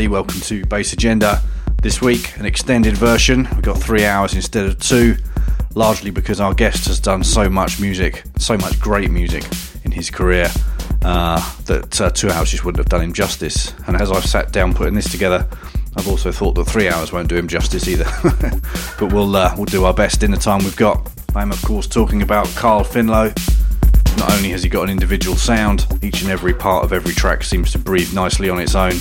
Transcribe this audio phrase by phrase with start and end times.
[0.00, 0.24] everybody.
[0.24, 1.42] Welcome to Bass Agenda.
[1.82, 3.46] This week, an extended version.
[3.52, 5.16] We've got three hours instead of two,
[5.74, 9.44] largely because our guest has done so much music, so much great music
[9.84, 10.48] in his career
[11.02, 13.74] uh, that uh, two hours just wouldn't have done him justice.
[13.86, 15.46] And as I've sat down putting this together,
[15.96, 18.06] I've also thought that three hours won't do him justice either.
[18.98, 21.12] but we'll uh, we'll do our best in the time we've got.
[21.34, 23.36] I'm of course talking about Carl Finlow.
[24.16, 27.44] Not only has he got an individual sound, each and every part of every track
[27.44, 28.94] seems to breathe nicely on its own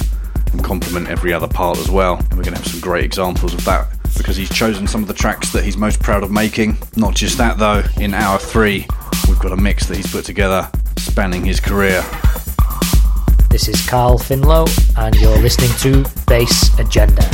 [0.52, 2.18] and complement every other part as well.
[2.18, 5.08] And we're going to have some great examples of that because he's chosen some of
[5.08, 6.78] the tracks that he's most proud of making.
[6.96, 8.86] Not just that though, in hour three,
[9.28, 12.04] we've got a mix that he's put together spanning his career.
[13.50, 17.28] This is Carl Finlow, and you're listening to Bass Agenda.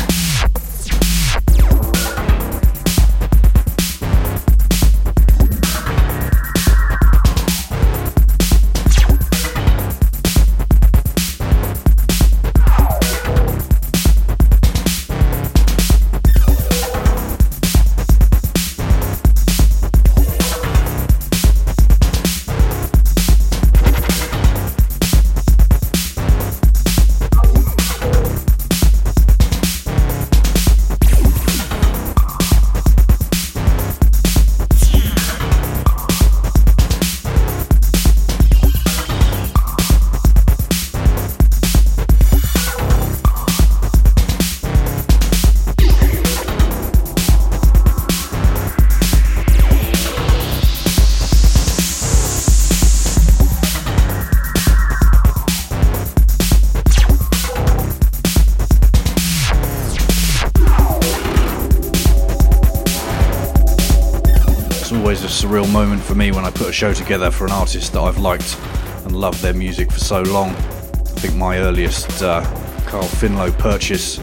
[66.15, 68.58] For me when I put a show together for an artist that I've liked
[69.03, 70.52] and loved their music for so long.
[70.52, 72.42] I think my earliest uh,
[72.86, 74.17] Carl Finlow purchase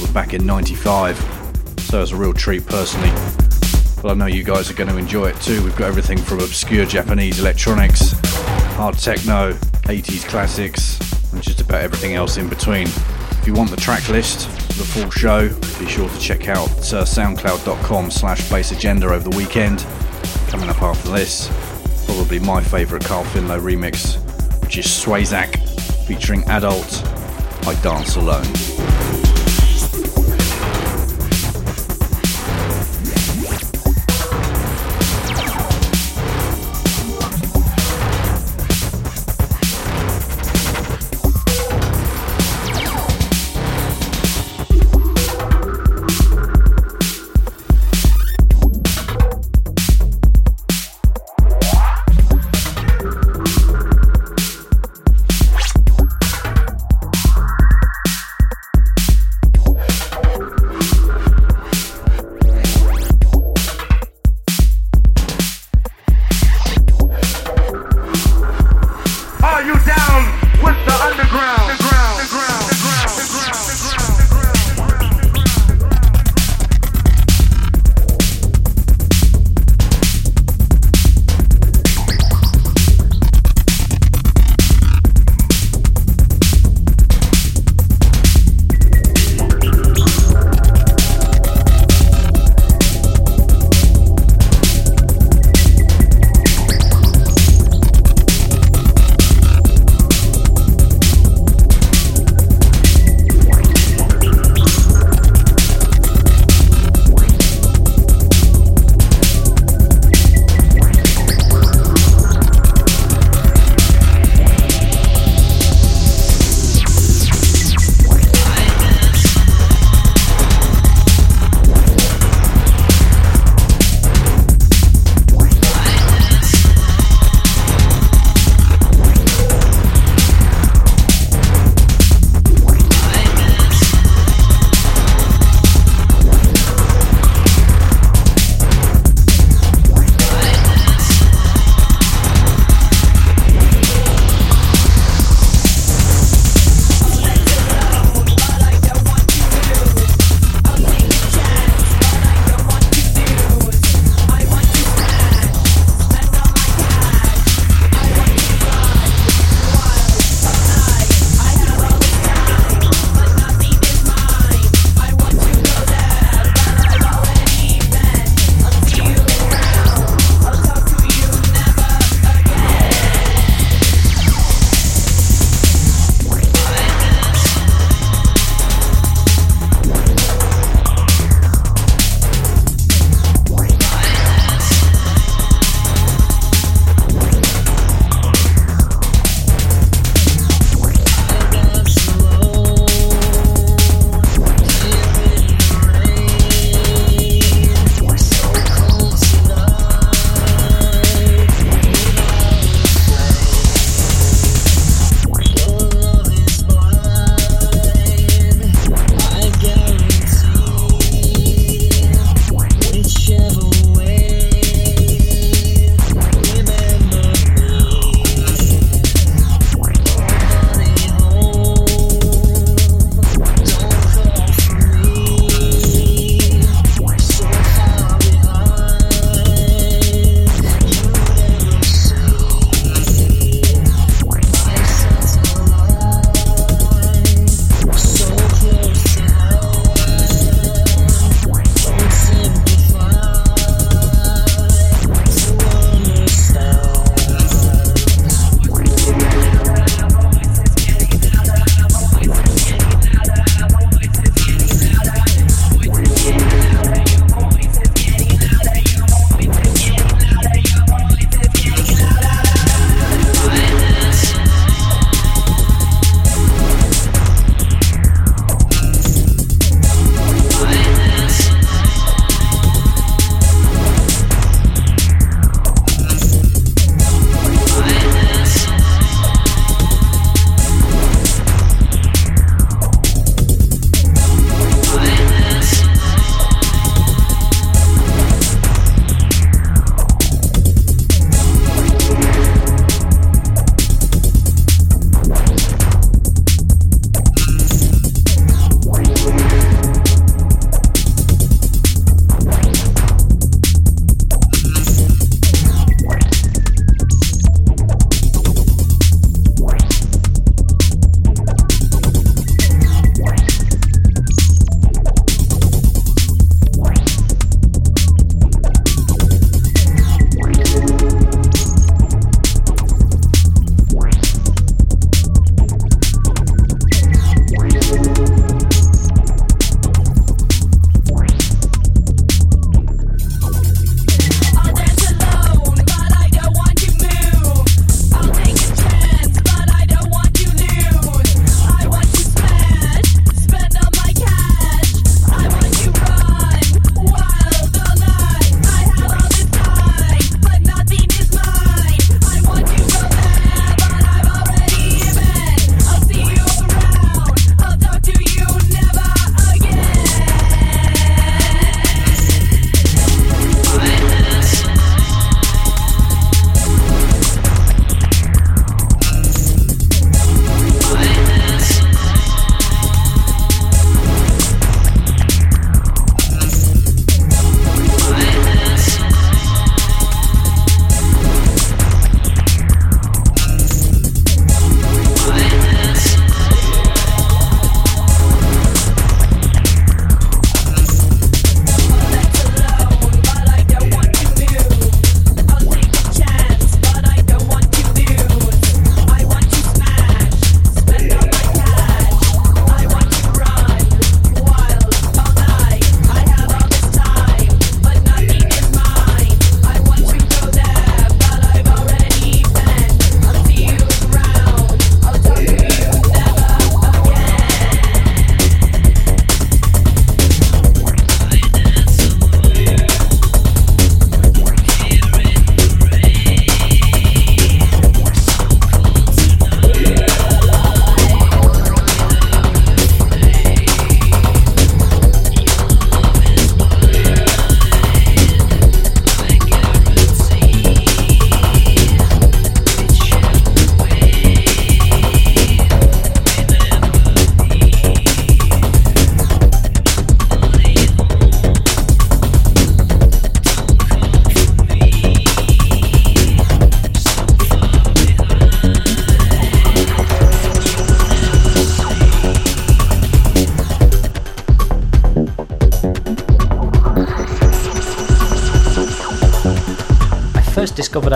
[0.00, 1.16] was back in 95,
[1.78, 3.10] so it's a real treat personally.
[4.02, 5.62] But I know you guys are going to enjoy it too.
[5.62, 8.14] We've got everything from obscure Japanese electronics,
[8.74, 9.52] hard techno,
[9.84, 10.98] 80s classics,
[11.32, 12.88] and just about everything else in between.
[12.88, 17.04] If you want the track list, the full show, be sure to check out uh,
[17.04, 19.86] soundcloud.com slash bassagenda over the weekend.
[20.52, 21.48] Coming up after this,
[22.04, 24.16] probably my favourite Carl Finlow remix,
[24.60, 25.56] which is Swayzak
[26.06, 27.02] featuring Adult,
[27.66, 28.91] I Dance Alone.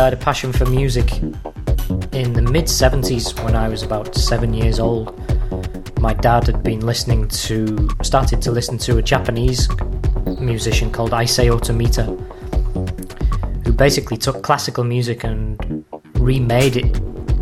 [0.06, 4.78] Had a passion for music in the mid 70s when I was about seven years
[4.78, 5.12] old.
[5.98, 9.68] My dad had been listening to, started to listen to a Japanese
[10.38, 12.06] musician called Isao Tomita,
[13.66, 15.84] who basically took classical music and
[16.14, 16.92] remade it,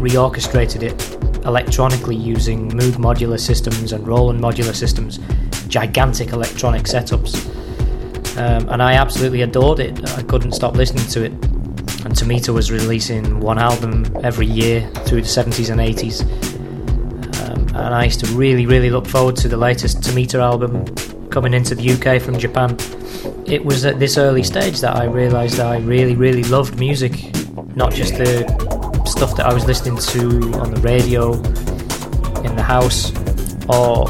[0.00, 5.18] reorchestrated it electronically using Moog modular systems and Roland modular systems,
[5.68, 7.47] gigantic electronic setups.
[8.38, 10.02] Um, and I absolutely adored it.
[10.16, 11.53] I couldn't stop listening to it.
[12.04, 16.23] And Tomita was releasing one album every year through the 70s and 80s.
[17.40, 20.84] Um, and I used to really, really look forward to the latest Tomita album
[21.28, 22.76] coming into the UK from Japan.
[23.46, 27.34] It was at this early stage that I realised that I really, really loved music,
[27.75, 28.44] not just the
[29.06, 31.32] stuff that I was listening to on the radio,
[32.42, 33.11] in the house,
[33.68, 34.06] or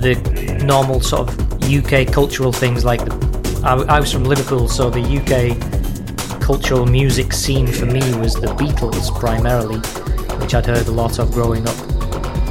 [0.00, 4.88] the normal sort of UK cultural things like the, I, I was from Liverpool, so
[4.88, 5.79] the UK
[6.50, 9.78] cultural music scene for me was the Beatles primarily,
[10.40, 11.76] which I'd heard a lot of growing up.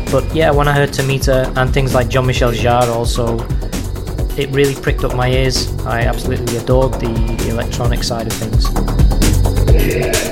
[0.10, 3.40] But yeah, when I heard Tomita and things like Jean Michel Jarre also,
[4.38, 5.78] it really pricked up my ears.
[5.80, 10.29] I absolutely adored the, the electronic side of things.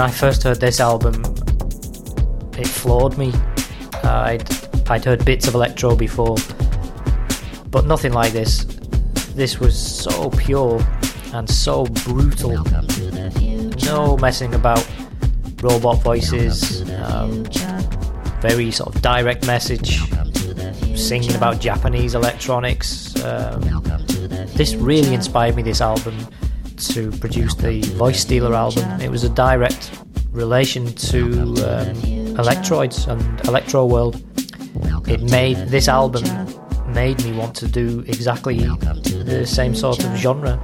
[0.00, 1.16] When I first heard this album,
[2.56, 3.34] it floored me.
[4.02, 6.36] Uh, I'd I'd heard bits of electro before,
[7.70, 8.64] but nothing like this.
[9.34, 10.82] This was so pure
[11.34, 12.64] and so brutal.
[13.84, 14.88] No messing about
[15.62, 16.90] robot voices.
[17.02, 17.44] Um,
[18.40, 20.00] very sort of direct message.
[20.96, 23.22] Singing about Japanese electronics.
[23.22, 23.60] Um,
[24.54, 25.62] this really inspired me.
[25.62, 26.16] This album
[26.88, 29.00] to produce the Voice Stealer album.
[29.00, 29.79] It was a direct
[30.40, 31.22] relation to
[31.70, 31.96] um,
[32.42, 34.16] Elektroids and Electro World.
[35.06, 36.24] It made this album
[36.94, 40.58] made me want to do exactly the same sort of genre,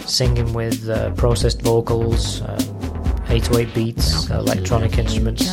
[0.00, 2.58] singing with uh, processed vocals, um,
[3.28, 5.48] 808 beats, electronic instruments,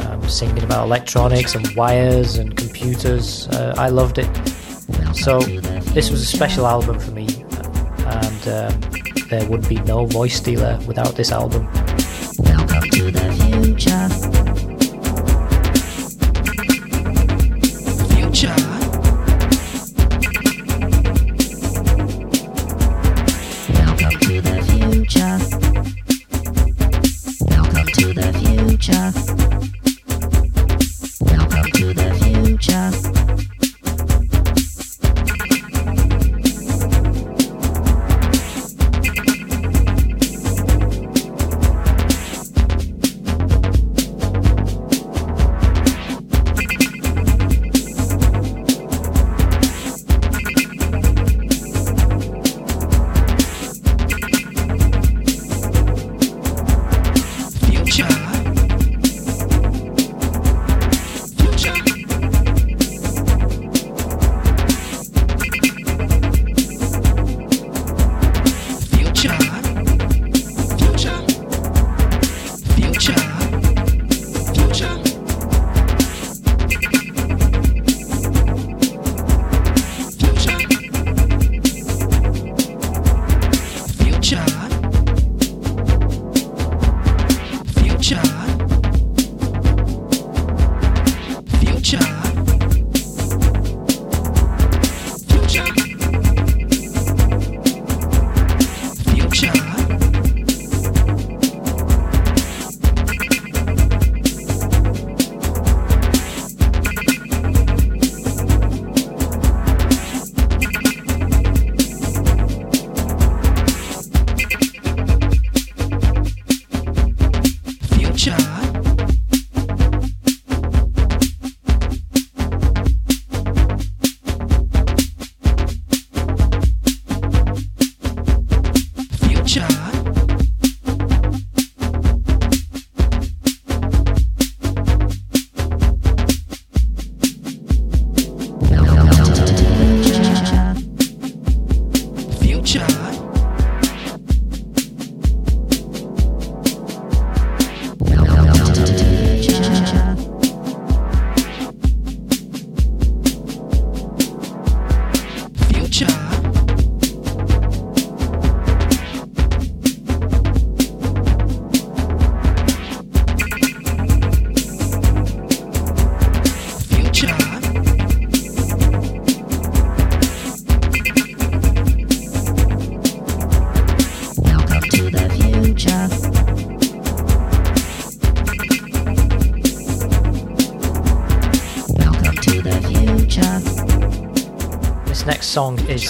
[0.00, 3.46] um, singing about electronics and wires and computers.
[3.48, 4.30] Uh, I loved it.
[5.14, 5.38] So
[5.94, 7.28] this was a special album for me,
[8.24, 8.80] and um,
[9.30, 11.68] there would be no voice stealer without this album.
[13.78, 14.35] Future.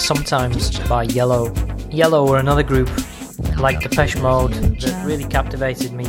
[0.06, 1.52] Sometimes by Yello.
[1.90, 2.88] Yello were another group
[3.58, 6.04] like Depeche Mode that really captivated me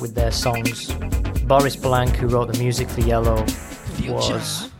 [0.00, 0.94] with their songs.
[1.42, 3.40] Boris Blank, who wrote the music for Yello,
[4.08, 4.70] was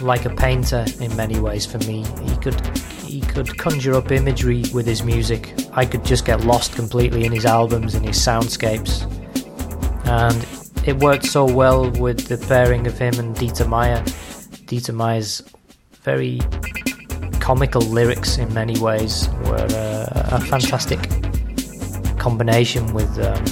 [0.00, 2.06] like a painter in many ways for me.
[2.22, 2.60] He could
[3.04, 5.54] he could conjure up imagery with his music.
[5.72, 9.02] I could just get lost completely in his albums and his soundscapes.
[10.06, 10.46] And
[10.86, 14.04] it worked so well with the pairing of him and Dieter Meier.
[14.68, 15.42] Dieter Meier's
[16.04, 16.40] very
[17.48, 21.00] comical lyrics in many ways were uh, a fantastic
[22.18, 23.42] combination with um,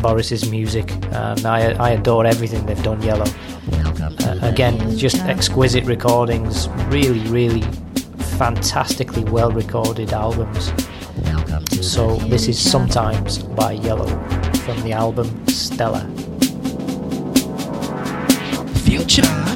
[0.00, 3.02] Boris's music, and I, I adore everything they've done.
[3.02, 7.62] Yello, uh, again, just exquisite recordings, really, really
[8.38, 10.72] fantastically well recorded albums.
[11.80, 14.06] So this is sometimes by Yello
[14.58, 16.08] from the album Stella.
[18.84, 19.49] Future.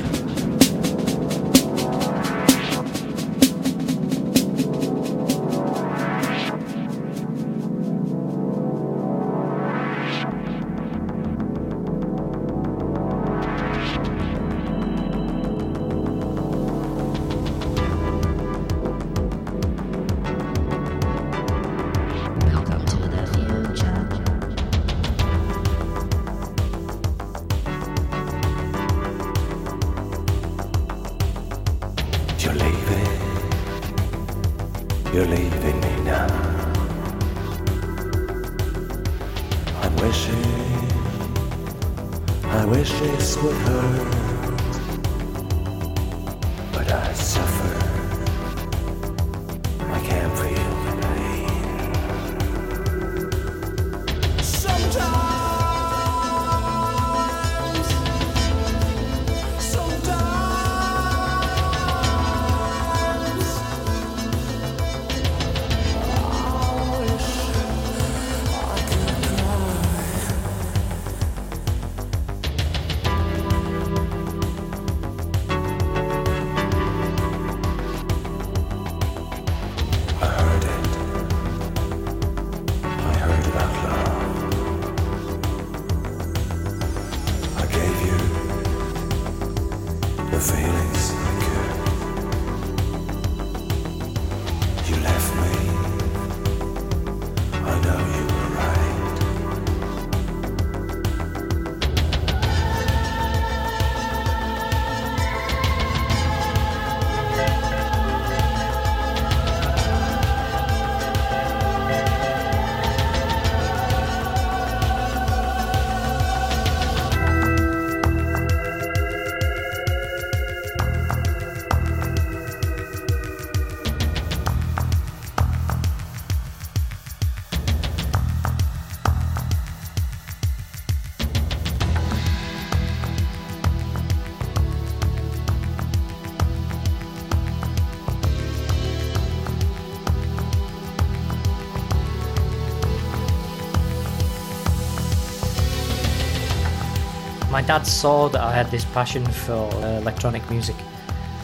[147.66, 150.76] Dad saw that I had this passion for uh, electronic music,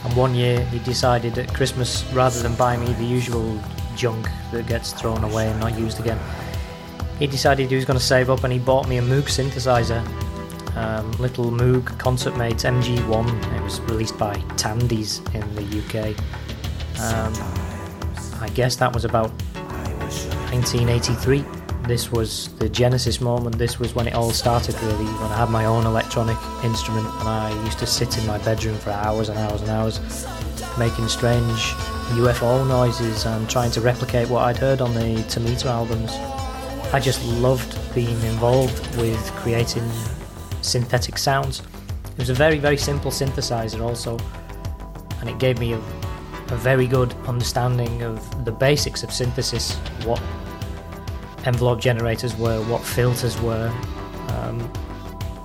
[0.05, 3.59] and one year he decided at Christmas, rather than buy me the usual
[3.97, 6.19] junk that gets thrown away and not used again,
[7.19, 10.01] he decided he was going to save up and he bought me a Moog synthesizer,
[10.77, 13.57] um, little Moog Concert Mates MG1.
[13.57, 16.17] It was released by Tandy's in the UK.
[17.01, 17.33] Um,
[18.41, 19.31] I guess that was about
[20.53, 21.60] 1983.
[21.91, 23.59] This was the genesis moment.
[23.59, 25.07] This was when it all started, really.
[25.07, 28.79] When I had my own electronic instrument, and I used to sit in my bedroom
[28.79, 29.99] for hours and hours and hours,
[30.79, 31.59] making strange
[32.15, 36.13] UFO noises and trying to replicate what I'd heard on the Tomita albums.
[36.95, 39.91] I just loved being involved with creating
[40.63, 41.61] synthetic sounds.
[42.13, 44.17] It was a very, very simple synthesizer, also,
[45.19, 49.75] and it gave me a, a very good understanding of the basics of synthesis,
[50.05, 50.23] what
[51.51, 53.69] envelope generators were, what filters were,
[54.29, 54.61] um,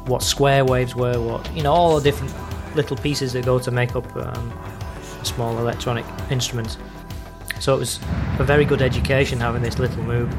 [0.06, 2.32] what square waves were, what you know, all the different
[2.76, 4.54] little pieces that go to make up um,
[5.20, 6.78] a small electronic instrument.
[7.60, 8.00] So it was
[8.38, 10.32] a very good education having this little Moog.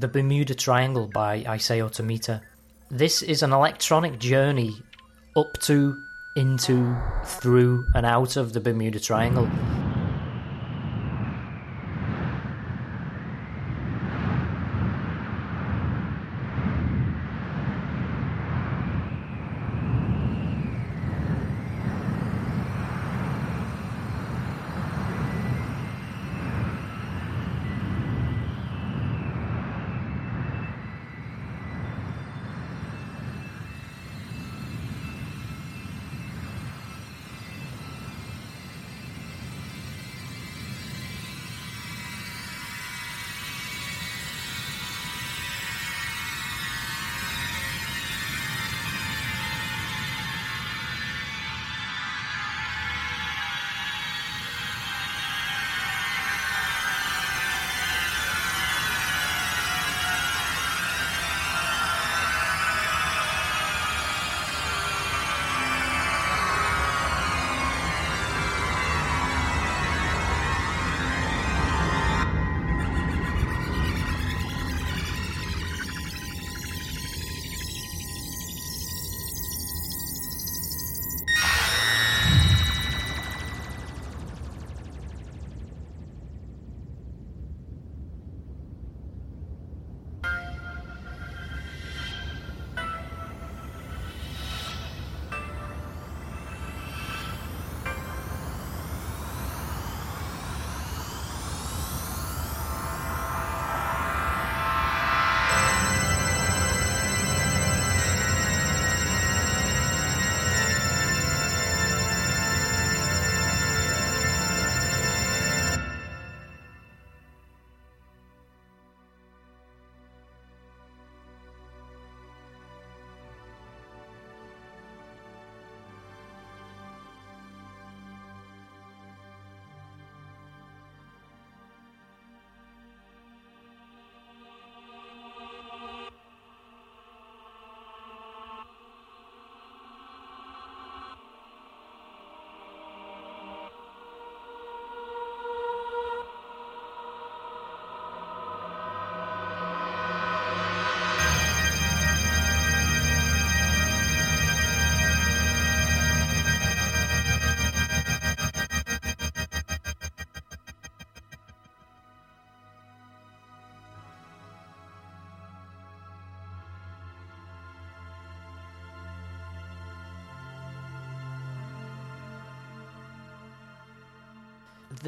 [0.00, 2.40] The Bermuda Triangle by Isao Tomita.
[2.90, 4.82] This is an electronic journey
[5.36, 5.94] up to,
[6.36, 9.46] into, through, and out of the Bermuda Triangle.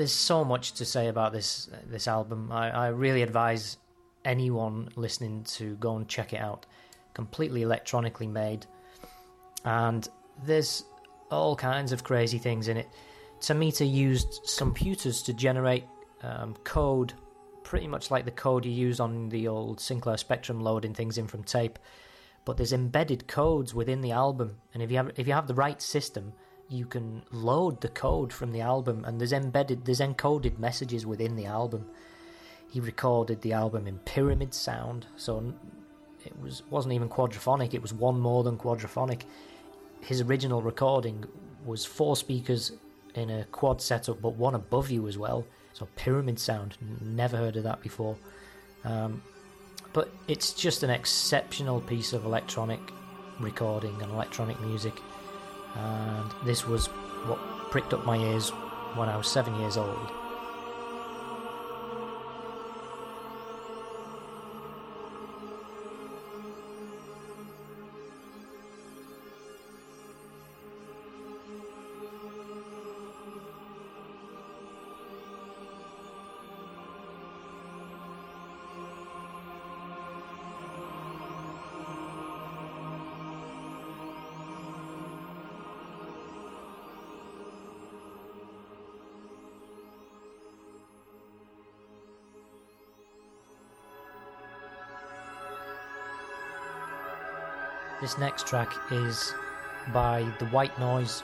[0.03, 2.51] There's so much to say about this this album.
[2.51, 3.77] I, I really advise
[4.25, 6.67] anyone listening to go and check it out.
[7.15, 8.67] Completely electronically made,
[9.65, 10.09] and
[10.45, 10.83] there's
[11.31, 12.89] all kinds of crazy things in it.
[13.41, 15.85] Tomita used computers to generate
[16.25, 17.13] um, code,
[17.63, 21.29] pretty much like the code you use on the old Sinclair Spectrum loading things in
[21.29, 21.79] from tape.
[22.45, 25.55] But there's embedded codes within the album, and if you have if you have the
[25.55, 26.33] right system,
[26.73, 31.37] you can load the code from the album, and there's embedded there's encoded messages within
[31.37, 31.87] the album.
[32.69, 35.55] He recorded the album in pyramid sound, so
[36.25, 37.75] it was wasn't even quadraphonic.
[37.75, 39.23] It was one more than quadraphonic.
[40.01, 41.25] His original recording
[41.65, 42.73] was four speakers
[43.15, 45.47] in a quad setup, but one above you as well.
[45.75, 46.77] So pyramid sound.
[47.01, 48.17] Never heard of that before.
[48.85, 49.23] Um,
[49.93, 52.81] but it's just an exceptional piece of electronic
[53.39, 54.95] recording and electronic music.
[55.77, 56.87] And this was
[57.27, 57.39] what
[57.71, 58.51] pricked up my ears
[58.95, 60.11] when I was seven years old.
[98.03, 99.33] This next track is
[99.93, 101.23] by The White Noise,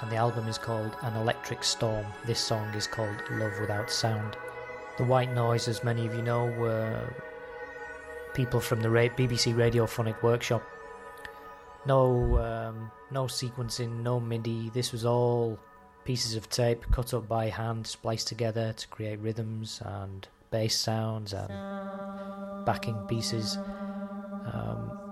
[0.00, 2.04] and the album is called An Electric Storm.
[2.26, 4.36] This song is called Love Without Sound.
[4.96, 7.14] The White Noise, as many of you know, were
[8.34, 10.60] people from the BBC Radiophonic Workshop.
[11.86, 14.70] No, um, no sequencing, no MIDI.
[14.70, 15.56] This was all
[16.04, 21.32] pieces of tape cut up by hand, spliced together to create rhythms and bass sounds
[21.32, 23.56] and backing pieces.
[24.52, 25.07] Um,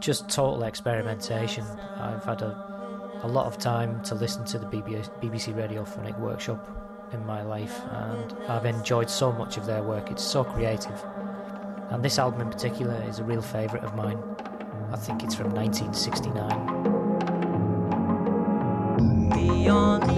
[0.00, 1.64] just total experimentation.
[1.98, 6.60] I've had a, a lot of time to listen to the BBC, BBC Radiophonic Workshop
[7.12, 10.10] in my life, and I've enjoyed so much of their work.
[10.10, 11.04] It's so creative.
[11.90, 14.18] And this album in particular is a real favourite of mine.
[14.92, 16.94] I think it's from 1969.
[19.30, 20.15] Beyond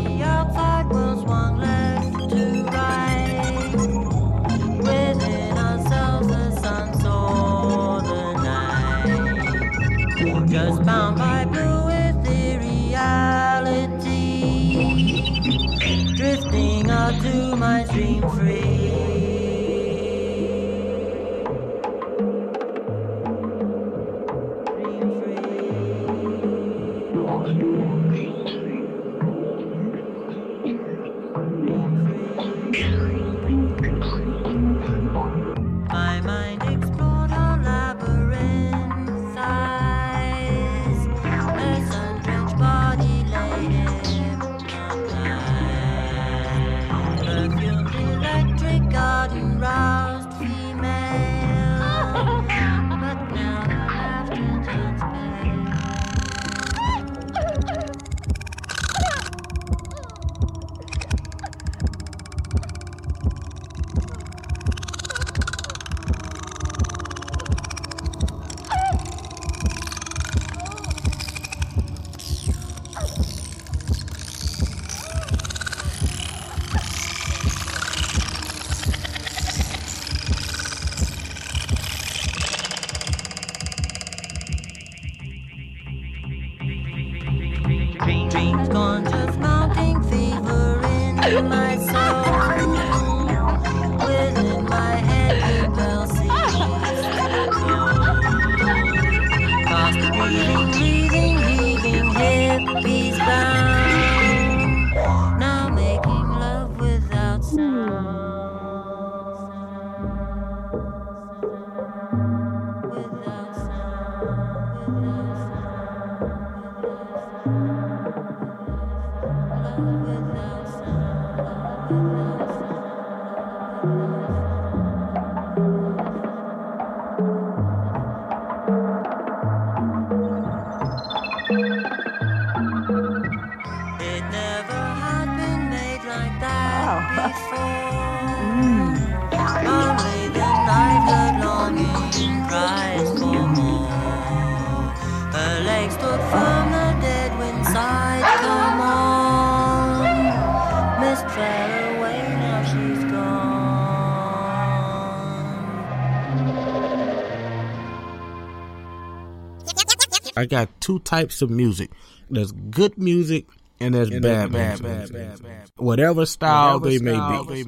[160.38, 161.90] I got two types of music.
[162.30, 163.46] There's good music
[163.80, 165.42] and there's bad, bad, music.
[165.76, 167.60] Whatever style they may be.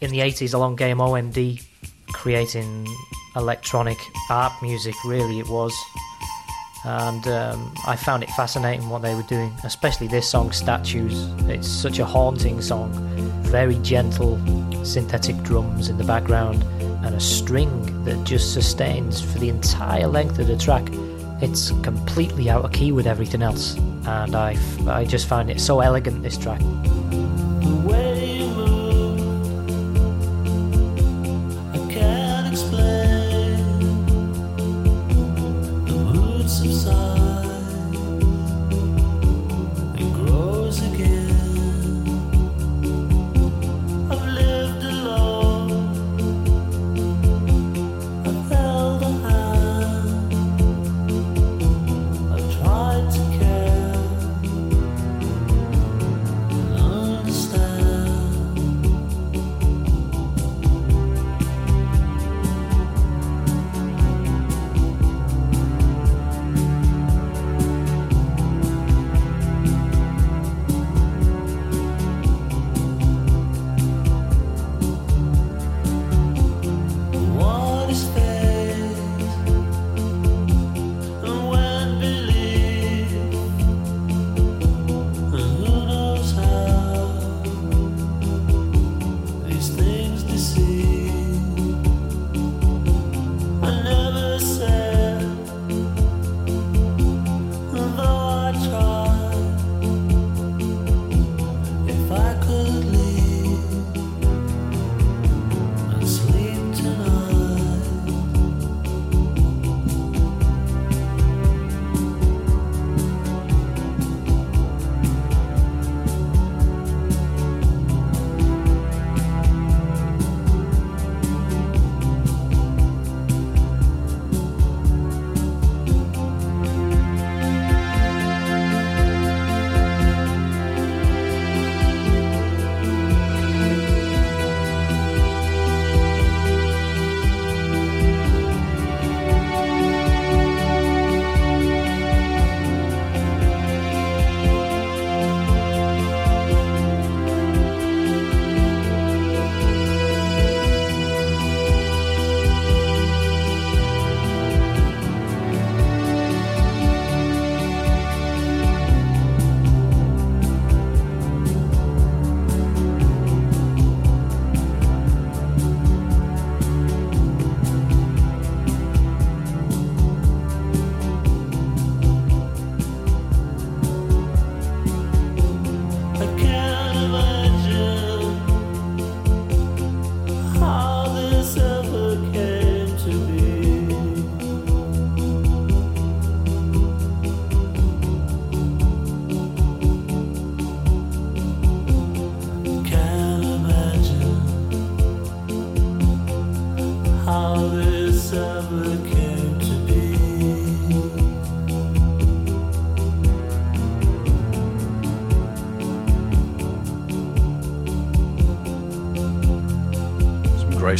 [0.00, 1.64] in the 80s along Game OMD
[2.12, 2.88] creating
[3.36, 3.98] electronic
[4.30, 5.72] art music really it was.
[6.84, 11.22] And um, I found it fascinating what they were doing especially this song Statues.
[11.48, 12.90] It's such a haunting song.
[13.44, 14.40] Very gentle
[14.84, 16.64] synthetic drums in the background
[17.02, 20.88] and a string that just sustains for the entire length of the track.
[21.40, 25.80] It's completely out of key with everything else and I, I just found it so
[25.80, 26.60] elegant this track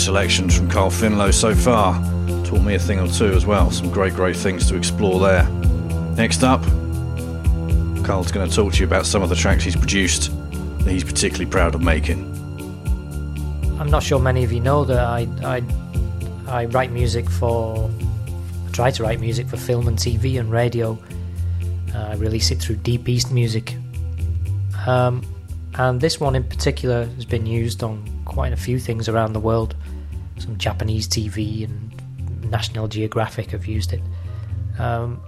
[0.01, 1.95] selections from Carl Finlow so far.
[2.45, 3.71] Taught me a thing or two as well.
[3.71, 5.47] Some great, great things to explore there.
[6.17, 6.63] Next up,
[8.03, 10.33] Carl's going to talk to you about some of the tracks he's produced
[10.85, 12.27] that he's particularly proud of making.
[13.79, 15.63] I'm not sure many of you know that I I,
[16.49, 17.91] I write music for
[18.67, 20.99] I try to write music for film and TV and radio.
[21.95, 23.75] Uh, I release it through Deep East Music,
[24.87, 25.23] um,
[25.75, 29.41] and this one in particular has been used on quite a few things around the
[29.41, 29.75] world.
[30.61, 34.03] Japanese TV and National Geographic have used it.
[34.79, 35.21] Um,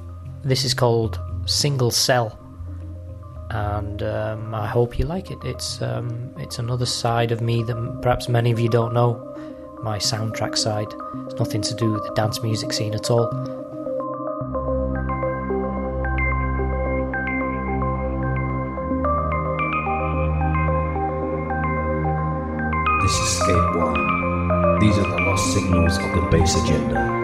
[0.45, 2.39] this is called Single Cell
[3.51, 5.39] and um, I hope you like it.
[5.45, 9.29] It's um, it's another side of me that perhaps many of you don't know.
[9.83, 10.87] My soundtrack side.
[11.27, 13.62] It's nothing to do with the dance music scene at all.
[25.99, 27.22] Of the Bass Agenda.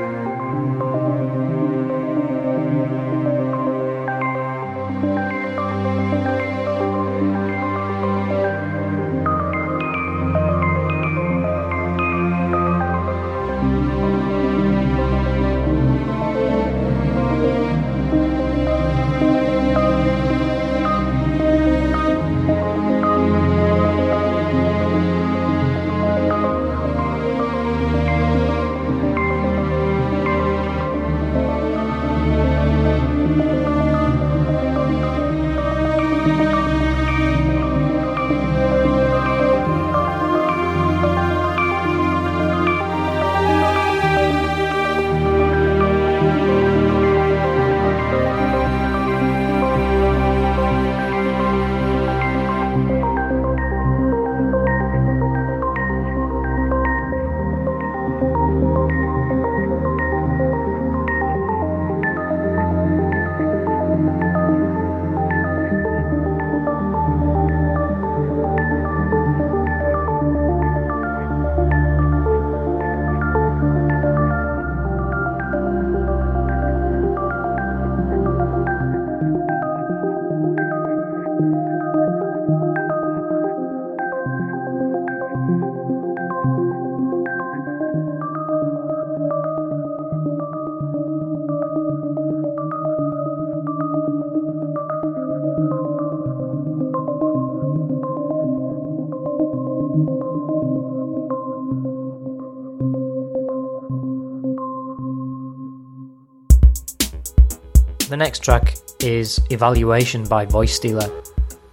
[108.19, 111.09] Next track is Evaluation by Voice Stealer.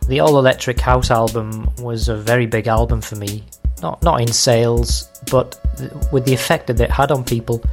[0.07, 3.43] The All Electric House album was a very big album for me.
[3.81, 7.63] Not not in sales, but th- with the effect that it had on people.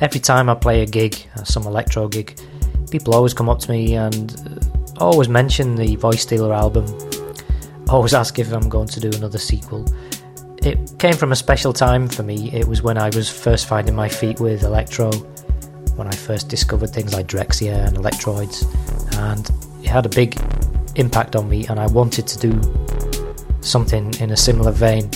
[0.00, 2.40] Every time I play a gig, uh, some electro gig,
[2.90, 4.32] people always come up to me and
[4.98, 6.86] uh, always mention the Voice Stealer album.
[7.88, 9.84] Always ask if I'm going to do another sequel.
[10.62, 12.52] It came from a special time for me.
[12.52, 15.10] It was when I was first finding my feet with electro
[16.00, 18.64] when I first discovered things like Drexciya and Elektroids,
[19.18, 19.50] and
[19.84, 20.40] it had a big
[20.94, 22.58] impact on me, and I wanted to do
[23.60, 25.10] something in a similar vein.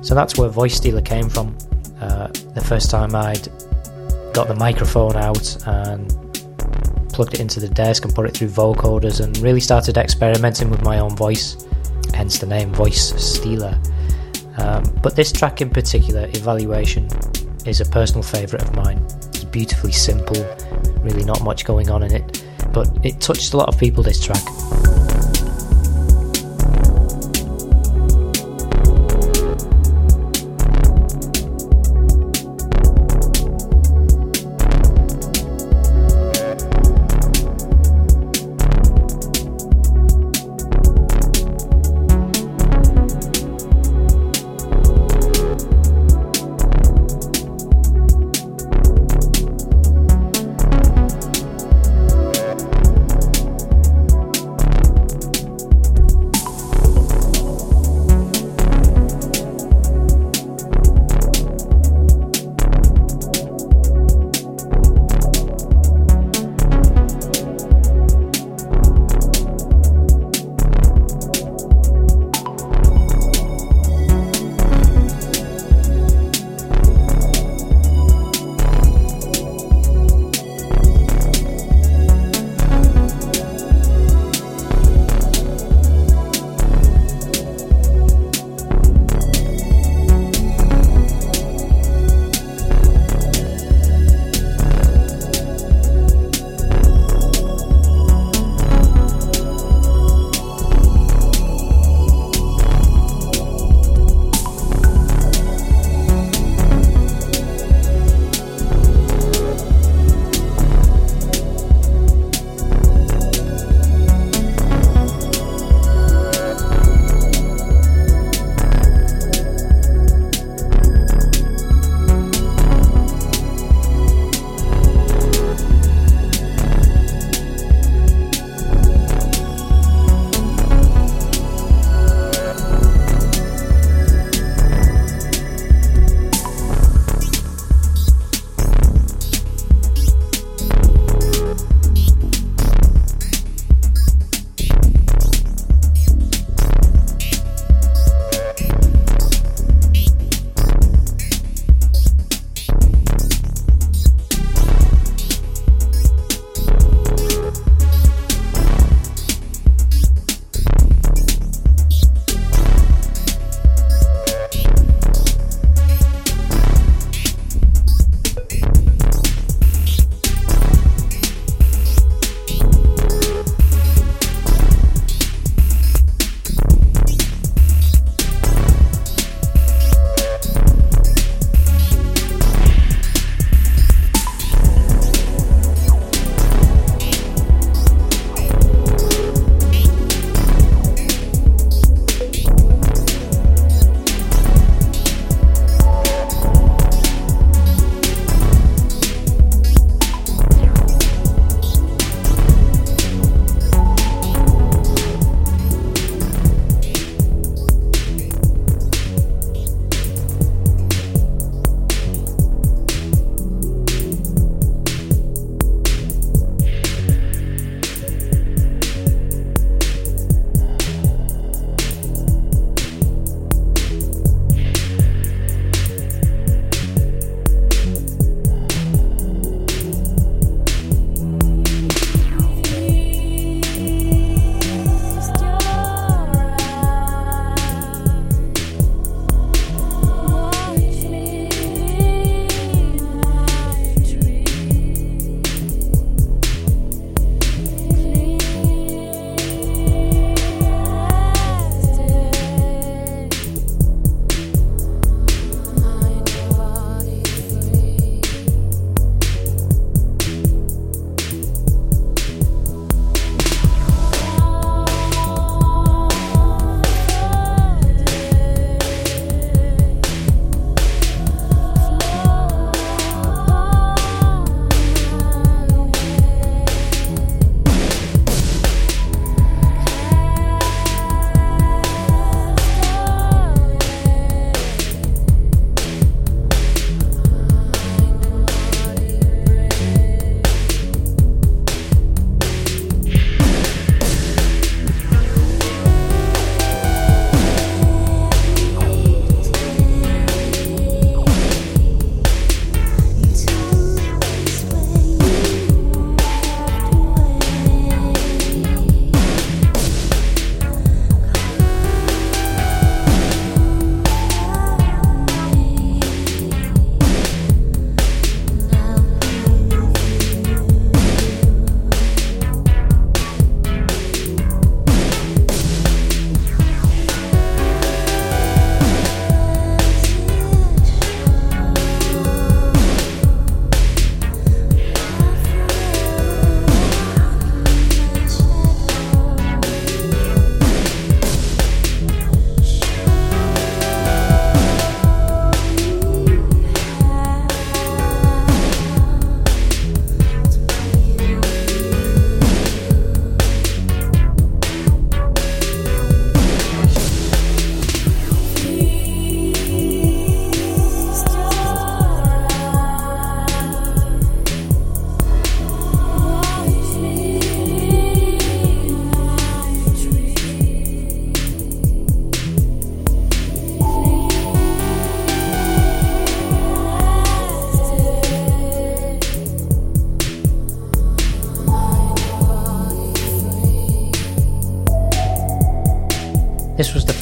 [0.00, 1.58] So that's where Voice Stealer came from.
[2.00, 3.48] Uh, the first time I'd
[4.32, 6.08] got the microphone out and
[7.12, 10.84] plugged it into the desk and put it through vocoders and really started experimenting with
[10.84, 11.66] my own voice,
[12.14, 13.76] hence the name Voice Stealer.
[14.58, 17.08] Um, but this track in particular, Evaluation,
[17.66, 19.04] is a personal favourite of mine.
[19.52, 20.44] Beautifully simple,
[21.00, 22.42] really not much going on in it,
[22.72, 24.42] but it touched a lot of people, this track.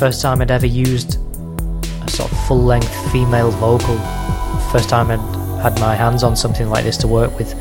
[0.00, 1.18] First time I'd ever used
[2.06, 3.98] a sort of full length female vocal.
[4.72, 5.20] First time I'd
[5.60, 7.52] had my hands on something like this to work with.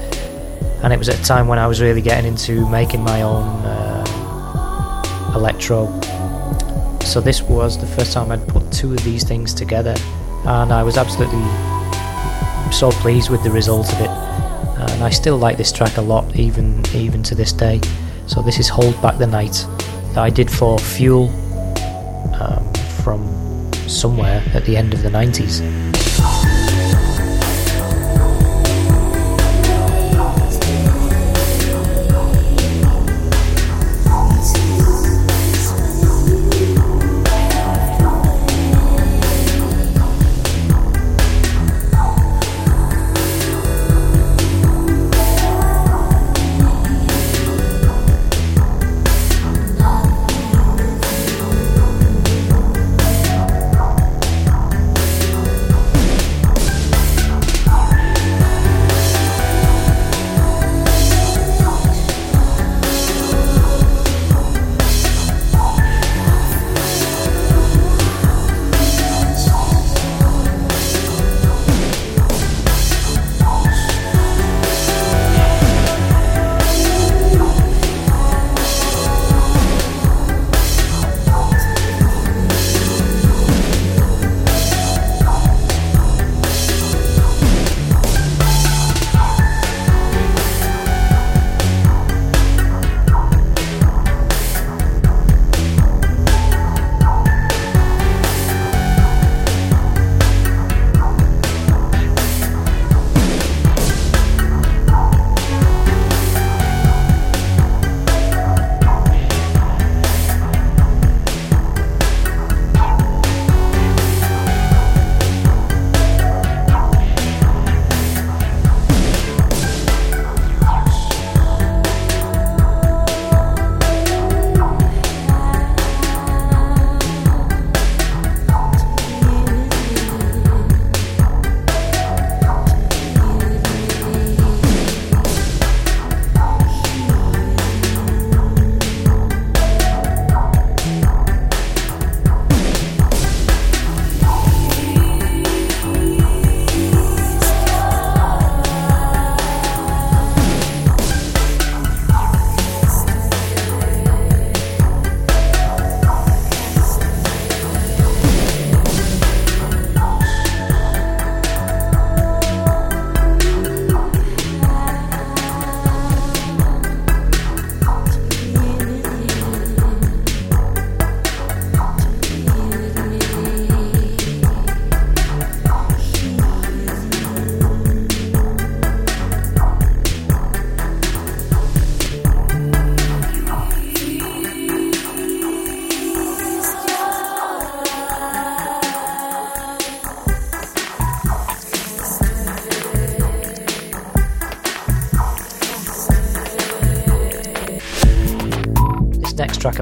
[0.82, 3.44] And it was at a time when I was really getting into making my own
[3.66, 5.88] uh, electro.
[7.04, 9.96] So this was the first time I'd put two of these things together,
[10.46, 11.44] and I was absolutely
[12.72, 14.10] so pleased with the result of it.
[14.92, 17.82] And I still like this track a lot, even even to this day.
[18.28, 19.66] So this is "Hold Back the Night"
[20.14, 21.30] that I did for Fuel
[23.90, 25.89] somewhere at the end of the 90s.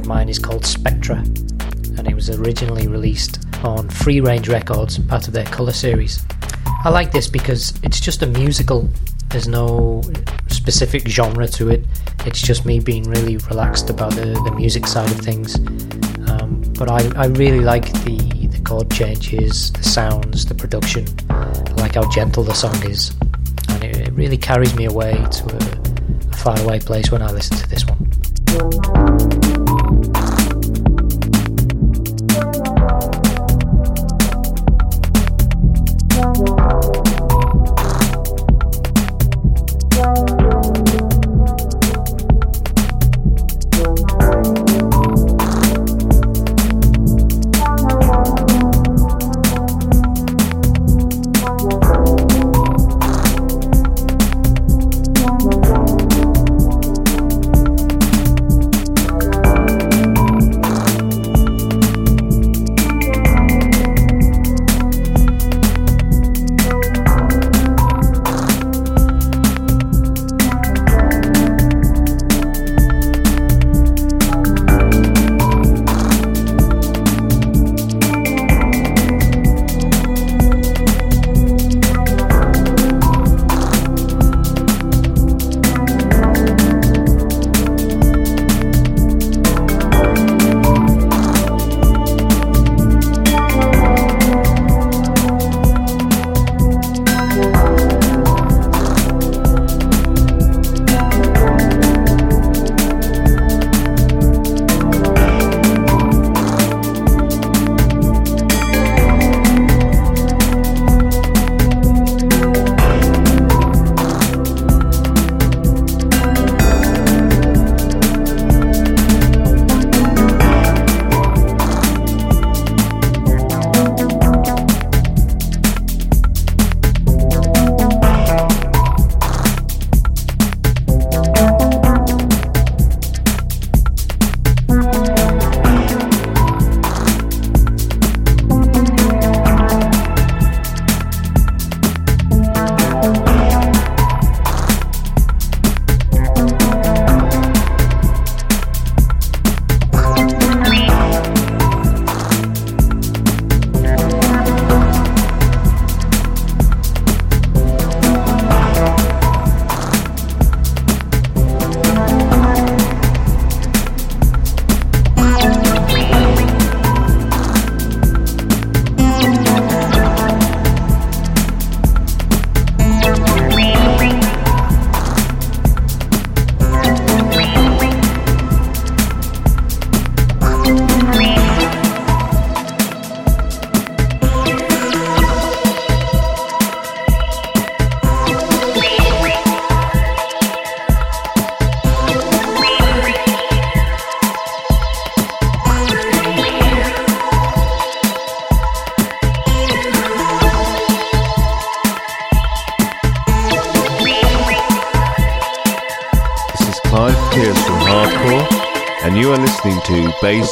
[0.08, 5.34] Mine is called Spectra, and it was originally released on Free Range Records, part of
[5.34, 6.24] their Colour series.
[6.84, 8.90] I like this because it's just a musical,
[9.28, 10.02] there's no
[10.48, 11.86] specific genre to it,
[12.26, 15.56] it's just me being really relaxed about the, the music side of things.
[16.30, 21.06] Um, but I, I really like the, the chord changes, the sounds, the production.
[21.30, 23.12] I like how gentle the song is,
[23.70, 27.58] and it, it really carries me away to a, a faraway place when I listen
[27.58, 29.67] to this one.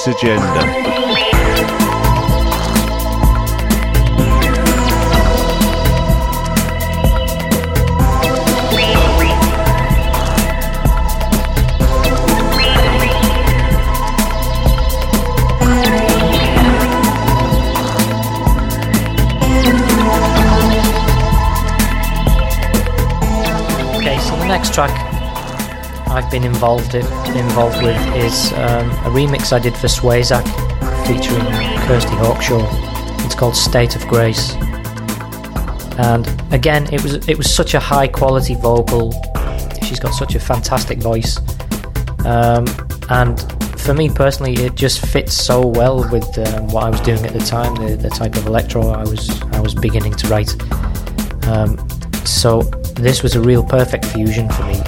[0.07, 0.64] Agenda.
[29.05, 30.43] A remix I did for Swayzak
[31.05, 31.45] featuring
[31.87, 32.65] Kirsty Hawkshaw.
[33.25, 34.53] It's called State of Grace.
[35.97, 39.11] And again, it was it was such a high quality vocal.
[39.83, 41.37] She's got such a fantastic voice,
[42.25, 42.65] um,
[43.09, 43.39] and
[43.79, 47.33] for me personally, it just fits so well with um, what I was doing at
[47.33, 50.51] the time, the, the type of electro I was I was beginning to write.
[51.47, 51.77] Um,
[52.25, 52.63] so
[52.95, 54.81] this was a real perfect fusion for me.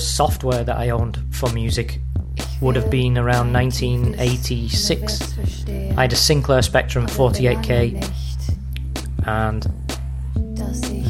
[0.00, 2.00] First software that I owned for music
[2.62, 5.68] would have been around 1986.
[5.68, 8.02] I had a Sinclair Spectrum 48K,
[9.26, 9.68] and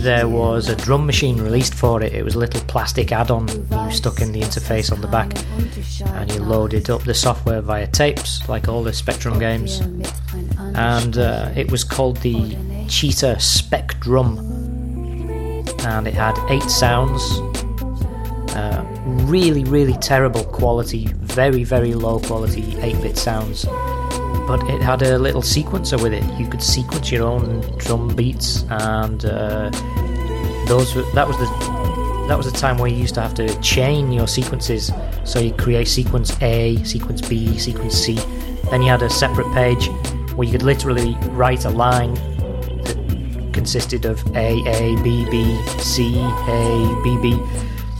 [0.02, 2.14] there was a drum machine released for it.
[2.14, 5.32] It was a little plastic add on you stuck in the interface on the back,
[6.18, 9.78] and you loaded up the software via tapes, like all the Spectrum games.
[10.74, 12.56] And uh, it was called the
[12.88, 14.38] Cheetah Spec Drum,
[15.84, 17.40] and it had eight sounds
[18.54, 23.64] Uh, really, really terrible quality, very, very low quality 8 bit sounds.
[24.46, 26.24] But it had a little sequencer with it.
[26.38, 29.70] You could sequence your own drum beats, and uh,
[30.66, 31.80] those were, that was the
[32.30, 34.92] that was the time where you used to have to chain your sequences.
[35.24, 38.14] So you create sequence A, sequence B, sequence C.
[38.70, 39.88] Then you had a separate page
[40.36, 42.14] where you could literally write a line
[42.84, 47.36] that consisted of A, A, B, B, C, A, B, B.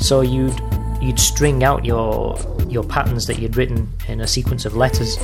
[0.01, 0.59] So you'd
[1.01, 2.39] you'd string out your
[2.69, 5.17] your patterns that you'd written in a sequence of letters.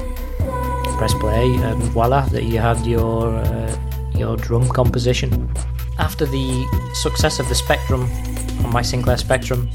[0.99, 3.77] Press play, and voila, that you had your uh,
[4.15, 5.53] your drum composition.
[5.99, 8.03] After the success of the Spectrum
[8.65, 9.69] on my Sinclair Spectrum,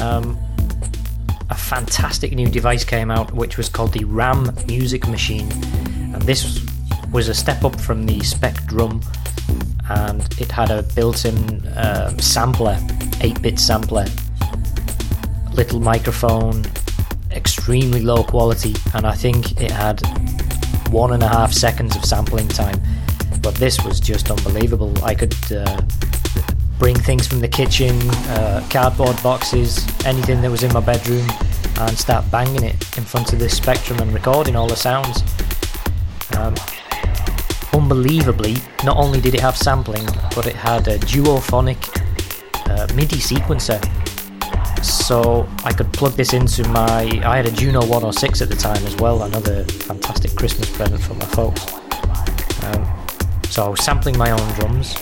[0.00, 0.38] um,
[1.50, 5.50] a fantastic new device came out which was called the RAM Music Machine.
[6.14, 6.66] And this
[7.12, 9.02] was a step up from the Spectrum
[9.90, 12.78] and it had a built in um, sampler,
[13.20, 14.06] 8 bit sampler,
[15.60, 16.64] little microphone,
[17.32, 20.00] extremely low quality, and I think it had
[20.88, 22.80] one and a half seconds of sampling time.
[23.42, 24.92] But this was just unbelievable.
[25.04, 25.34] I could.
[25.52, 25.80] Uh,
[26.78, 27.94] bring things from the kitchen,
[28.38, 31.28] uh, cardboard boxes, anything that was in my bedroom,
[31.80, 35.22] and start banging it in front of this Spectrum and recording all the sounds.
[36.38, 36.54] Um,
[37.74, 41.82] unbelievably, not only did it have sampling, but it had a duophonic
[42.70, 43.99] uh, MIDI sequencer.
[44.82, 47.02] So I could plug this into my.
[47.24, 51.14] I had a Juno 106 at the time as well, another fantastic Christmas present for
[51.14, 51.72] my folks.
[52.64, 52.86] Um,
[53.48, 54.94] so I was sampling my own drums,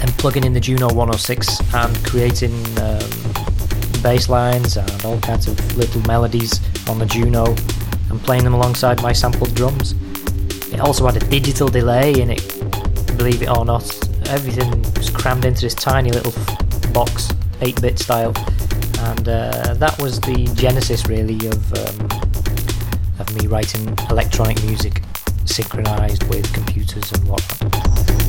[0.00, 3.10] and plugging in the Juno 106 and creating um,
[4.02, 7.46] bass lines and all kinds of little melodies on the Juno
[8.10, 9.92] and playing them alongside my sampled drums.
[10.72, 12.42] It also had a digital delay in it,
[13.16, 13.84] believe it or not.
[14.28, 16.32] Everything was crammed into this tiny little
[16.92, 18.34] box, 8 bit style,
[19.04, 22.08] and uh, that was the genesis really of, um,
[23.18, 25.02] of me writing electronic music
[25.44, 28.23] synchronized with computers and whatnot.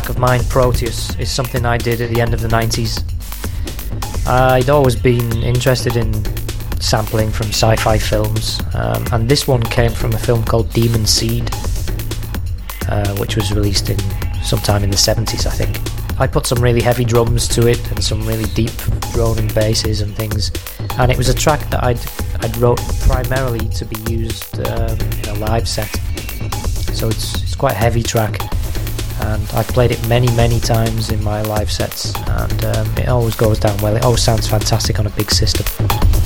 [0.00, 3.02] Track of mine, Proteus, is something I did at the end of the 90s.
[4.28, 6.12] I'd always been interested in
[6.78, 11.06] sampling from sci fi films, um, and this one came from a film called Demon
[11.06, 11.48] Seed,
[12.90, 13.98] uh, which was released in
[14.42, 16.20] sometime in the 70s, I think.
[16.20, 18.76] I put some really heavy drums to it and some really deep
[19.14, 20.52] droning basses and things,
[20.98, 22.00] and it was a track that I'd,
[22.44, 25.88] I'd wrote primarily to be used um, in a live set.
[26.92, 28.38] So it's, it's quite a heavy track
[29.22, 33.34] and I've played it many, many times in my live sets, and um, it always
[33.34, 33.96] goes down well.
[33.96, 36.25] It always sounds fantastic on a big system.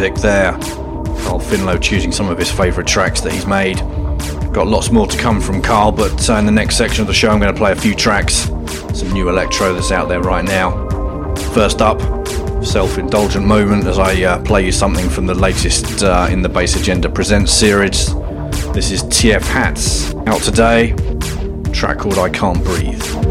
[0.00, 0.52] Music there.
[0.52, 3.76] Carl Finlow choosing some of his favourite tracks that he's made.
[4.50, 7.12] Got lots more to come from Carl, but uh, in the next section of the
[7.12, 8.46] show, I'm going to play a few tracks,
[8.94, 10.70] some new electro that's out there right now.
[11.52, 12.00] First up,
[12.64, 16.48] self indulgent moment as I uh, play you something from the latest uh, in the
[16.48, 18.14] Bass Agenda Presents series.
[18.72, 20.94] This is TF Hats, out today,
[21.74, 23.29] track called I Can't Breathe.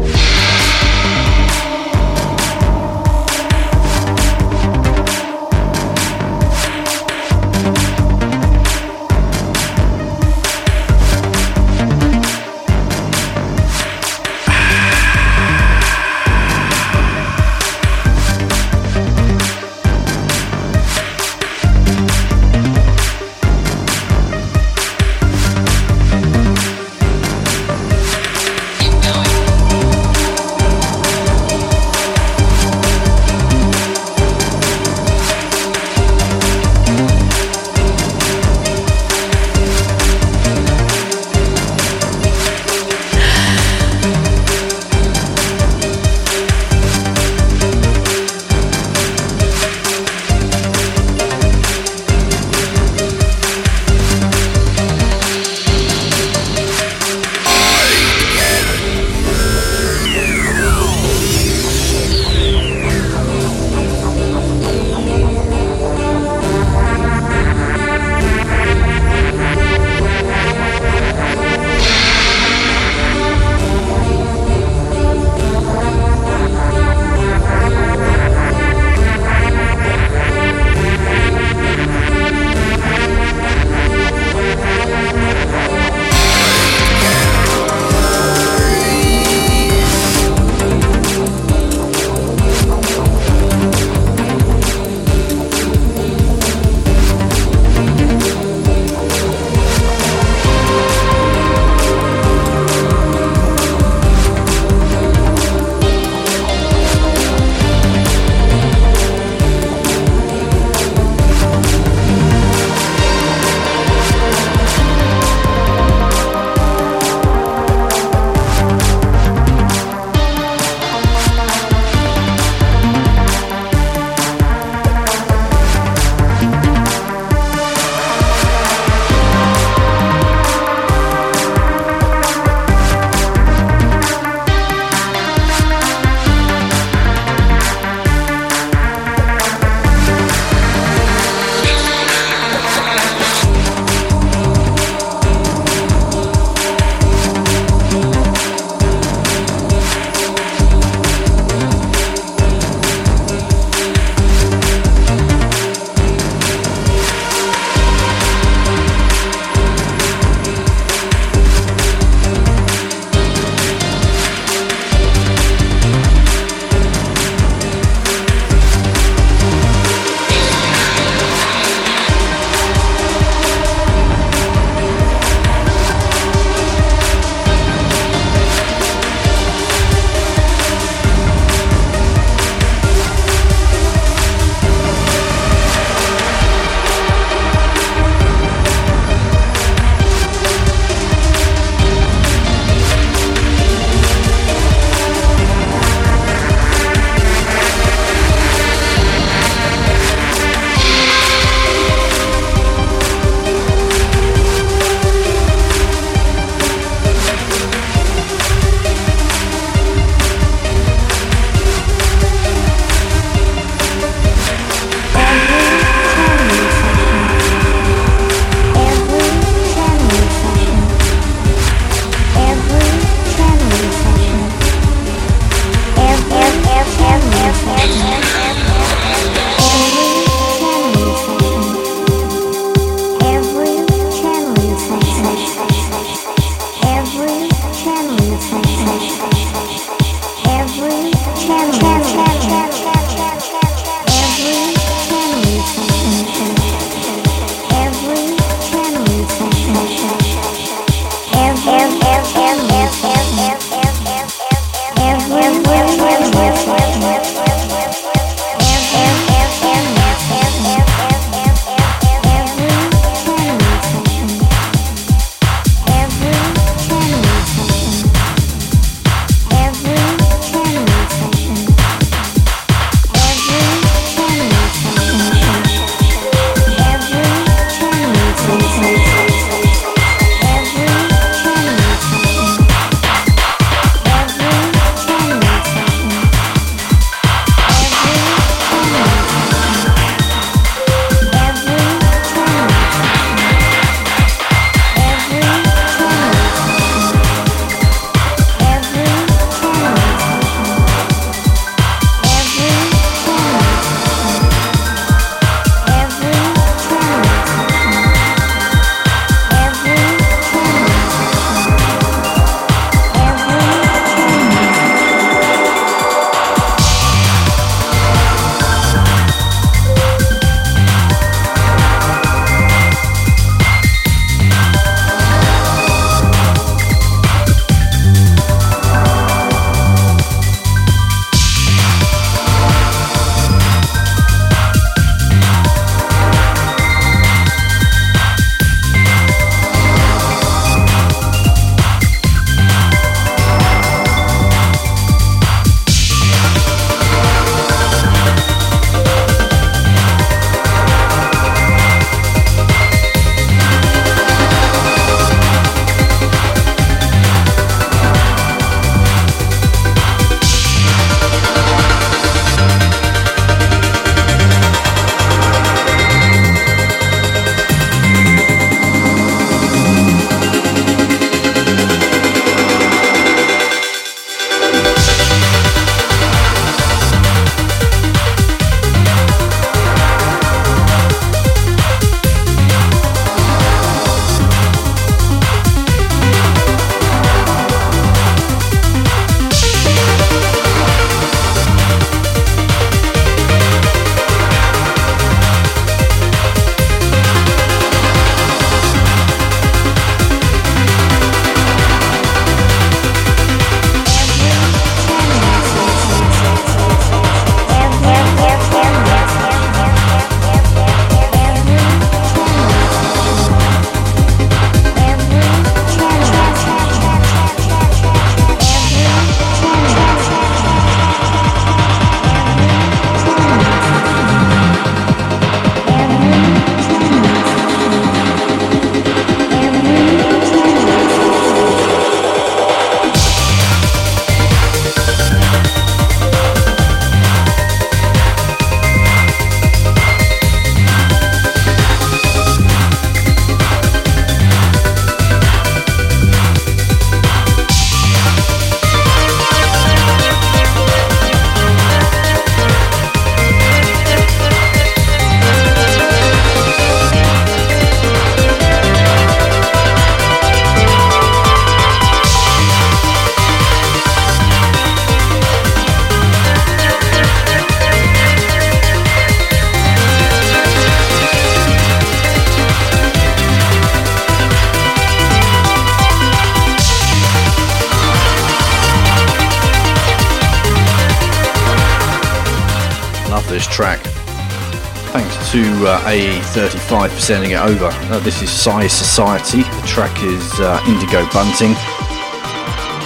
[486.50, 487.90] 35 percenting it over.
[488.10, 489.62] Uh, this is Sigh Society.
[489.62, 491.74] The track is uh, Indigo Bunting.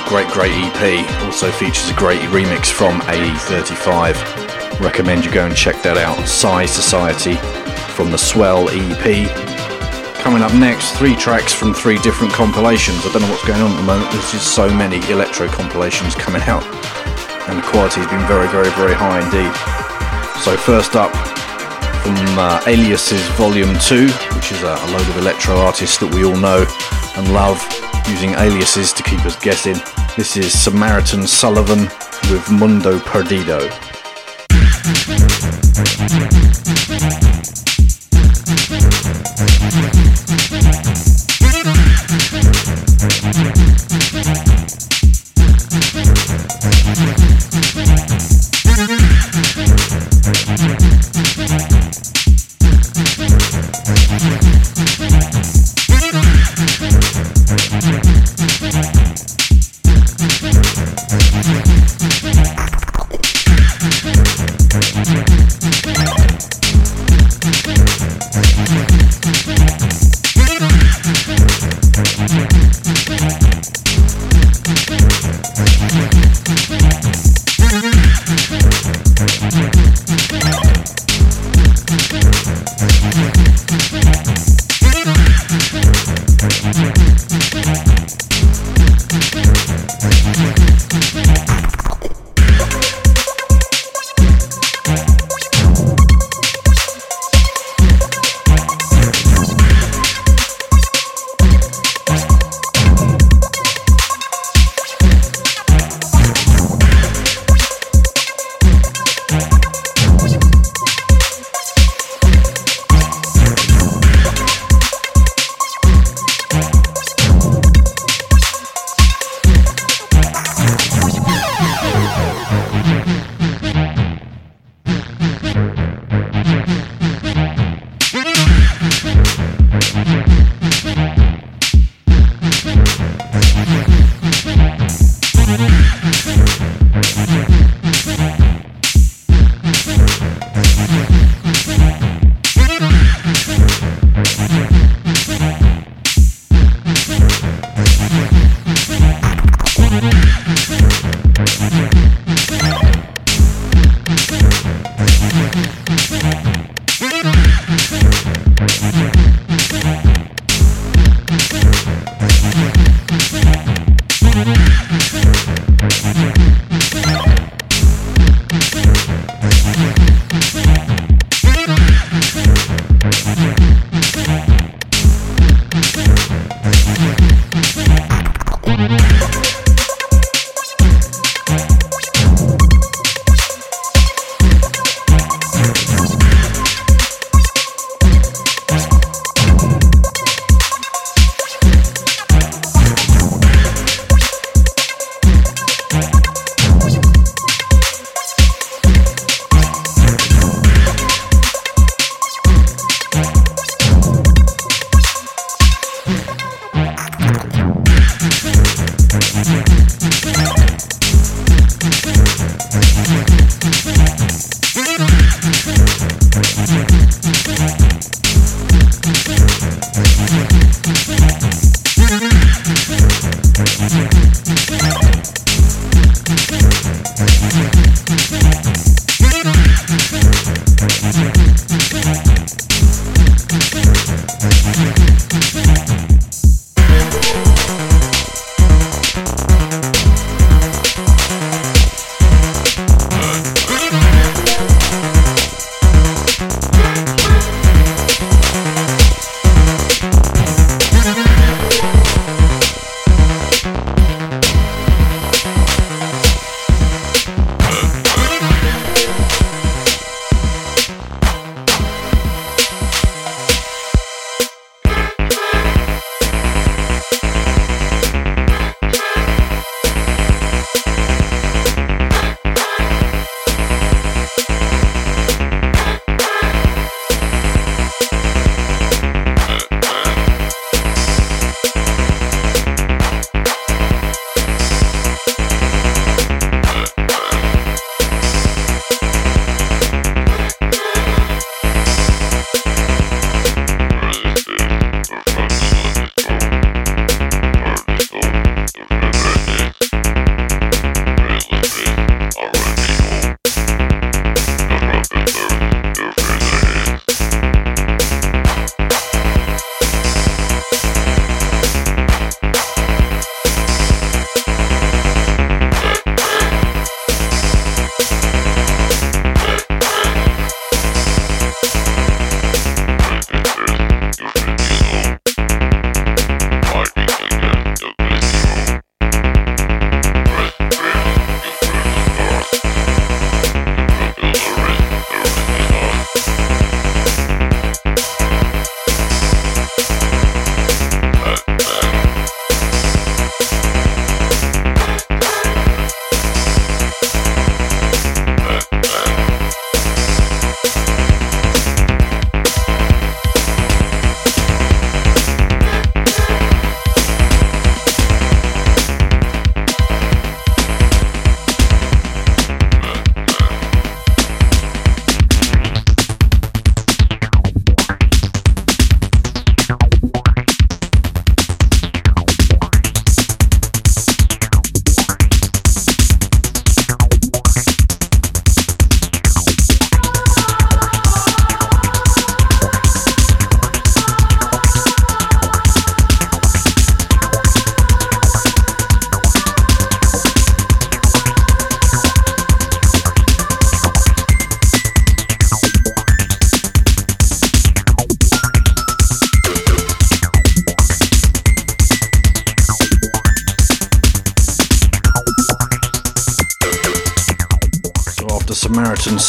[0.08, 1.04] Great, great EP.
[1.24, 4.80] Also features a great remix from AE35.
[4.80, 6.26] Recommend you go and check that out.
[6.26, 7.36] Sigh Society
[7.92, 9.28] from the Swell EP.
[10.20, 13.04] Coming up next, three tracks from three different compilations.
[13.04, 14.10] I don't know what's going on at the moment.
[14.10, 16.64] There's just so many electro compilations coming out,
[17.50, 19.52] and the quality has been very, very, very high indeed.
[20.40, 21.12] So first up,
[22.04, 26.22] from uh, Aliases Volume 2, which is a, a load of electro artists that we
[26.22, 26.66] all know
[27.16, 27.58] and love,
[28.10, 29.76] using aliases to keep us guessing.
[30.14, 31.84] This is Samaritan Sullivan
[32.30, 33.70] with Mundo Perdido.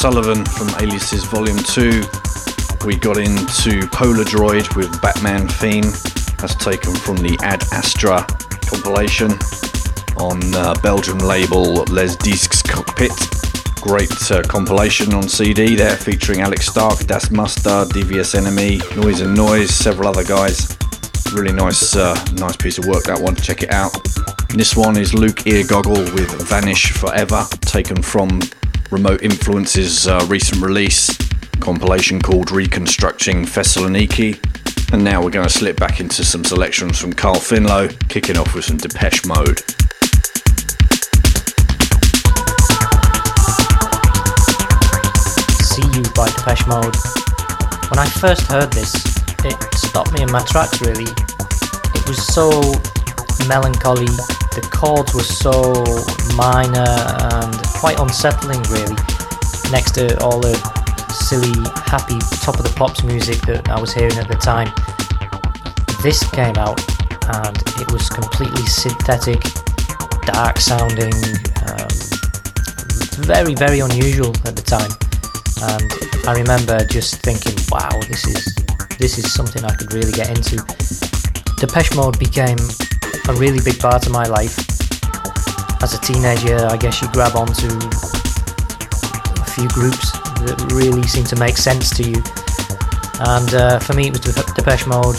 [0.06, 2.86] Sullivan from Aliases Volume 2.
[2.86, 5.90] We got into Poladroid with Batman Theme,
[6.38, 8.22] That's taken from the Ad Astra
[8.70, 9.32] compilation
[10.22, 13.14] on uh, Belgian label Les Disques Cockpit.
[13.82, 19.36] Great uh, compilation on CD there featuring Alex Stark, Das Muster, Devious Enemy, Noise and
[19.36, 20.78] Noise, several other guys.
[21.34, 23.36] Really nice, uh, nice piece of work that one.
[23.36, 23.92] Check it out.
[24.50, 28.40] This one is Luke Eargoggle with Vanish Forever, taken from
[28.96, 31.18] Remote Influences' uh, recent release
[31.60, 34.40] compilation called Reconstructing Thessaloniki.
[34.94, 38.56] And now we're going to slip back into some selections from Carl Finlow, kicking off
[38.56, 39.60] with some Depeche Mode.
[45.60, 46.96] See You by Depeche Mode.
[47.92, 48.96] When I first heard this,
[49.44, 51.04] it stopped me in my tracks really.
[51.04, 52.50] It was so
[53.50, 54.08] melancholy,
[54.56, 55.84] the chords were so
[56.36, 56.88] minor
[57.36, 58.96] and quite unsettling really,
[59.72, 60.56] next to all the
[61.12, 61.54] silly,
[61.86, 64.72] happy, top of the pops music that I was hearing at the time.
[66.02, 66.80] This came out
[67.44, 69.42] and it was completely synthetic,
[70.26, 71.14] dark sounding,
[71.68, 71.92] um,
[73.28, 74.92] very, very unusual at the time
[75.62, 75.90] and
[76.28, 78.56] I remember just thinking, wow, this is
[79.00, 80.58] this is something I could really get into.
[81.58, 82.58] Depeche Mode became
[83.28, 84.58] a really big part of my life.
[85.82, 87.68] As a teenager, I guess you grab onto
[89.42, 90.12] a few groups
[90.46, 92.22] that really seem to make sense to you,
[93.20, 95.16] and uh, for me, it was Dep- Depeche Mode,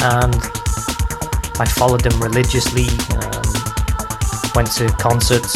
[0.00, 0.34] and
[1.60, 2.88] I followed them religiously.
[3.16, 3.42] Um,
[4.54, 5.54] went to concerts,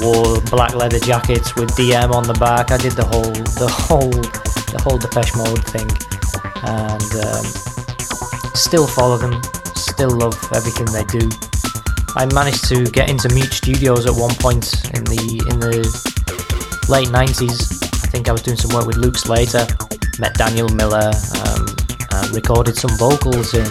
[0.00, 2.70] wore black leather jackets with DM on the back.
[2.70, 5.88] I did the whole, the whole, the whole Depeche Mode thing,
[6.64, 7.44] and um,
[8.54, 9.40] still follow them.
[10.02, 11.30] Still love everything they do.
[12.16, 14.66] I managed to get into Mute Studios at one point
[14.98, 15.78] in the in the
[16.88, 17.78] late '90s.
[18.02, 19.64] I think I was doing some work with Luke Slater.
[20.18, 21.12] Met Daniel Miller.
[21.38, 21.70] Um,
[22.18, 23.62] and recorded some vocals in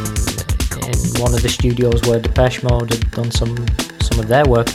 [0.88, 3.68] in one of the studios where Depeche Mode had done some
[4.00, 4.72] some of their work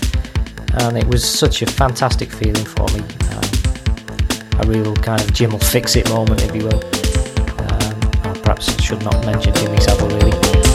[0.85, 3.01] and it was such a fantastic feeling for me.
[3.33, 6.85] Um, a real kind of Jim will fix it moment, if you will.
[7.65, 7.97] Um,
[8.45, 10.66] perhaps I should not mention Jimmy Savile really.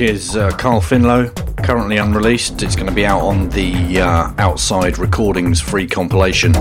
[0.00, 1.34] Is uh, Carl Finlow,
[1.64, 2.62] currently unreleased.
[2.62, 6.52] It's going to be out on the uh, Outside Recordings free compilation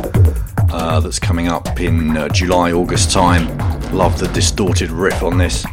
[0.71, 3.45] uh, that's coming up in uh, July, August time.
[3.91, 5.63] Love the distorted riff on this.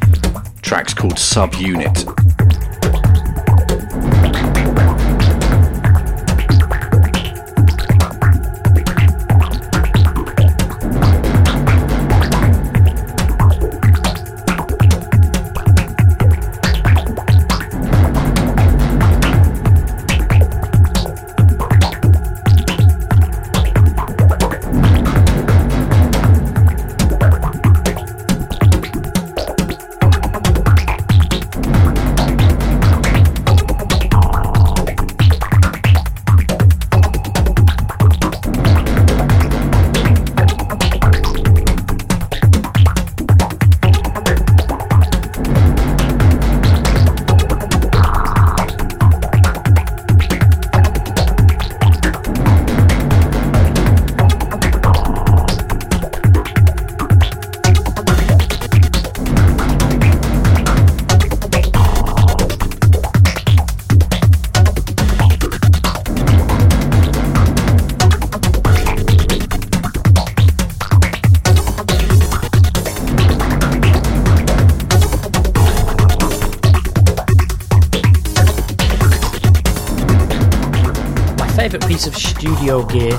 [0.63, 2.14] Track's called Subunit.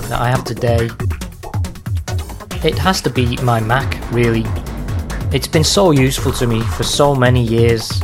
[0.09, 0.89] That I have today,
[2.63, 4.43] it has to be my Mac, really.
[5.31, 8.01] It's been so useful to me for so many years.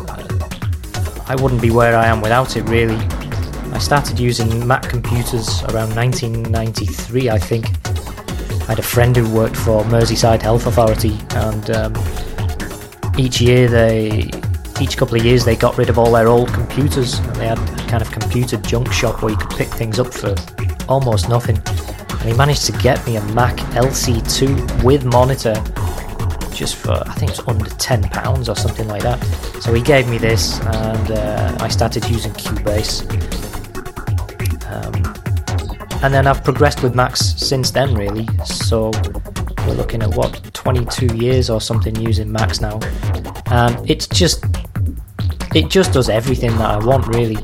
[1.27, 2.97] I wouldn't be where I am without it, really.
[3.73, 7.65] I started using Mac computers around 1993, I think.
[8.63, 11.95] I had a friend who worked for Merseyside Health Authority, and um,
[13.17, 14.29] each year they,
[14.79, 17.59] each couple of years, they got rid of all their old computers, and they had
[17.59, 20.35] a kind of computer junk shop where you could pick things up for
[20.87, 21.57] almost nothing.
[22.21, 25.55] And he managed to get me a Mac LC2 with monitor,
[26.53, 29.19] just for I think it's under ten pounds or something like that.
[29.59, 33.01] So he gave me this, and uh, I started using Cubase.
[34.71, 34.93] Um,
[36.03, 38.27] and then I've progressed with Macs since then, really.
[38.45, 38.91] So
[39.65, 42.79] we're looking at what 22 years or something using Macs now,
[43.47, 44.45] and it's just
[45.55, 47.37] it just does everything that I want, really.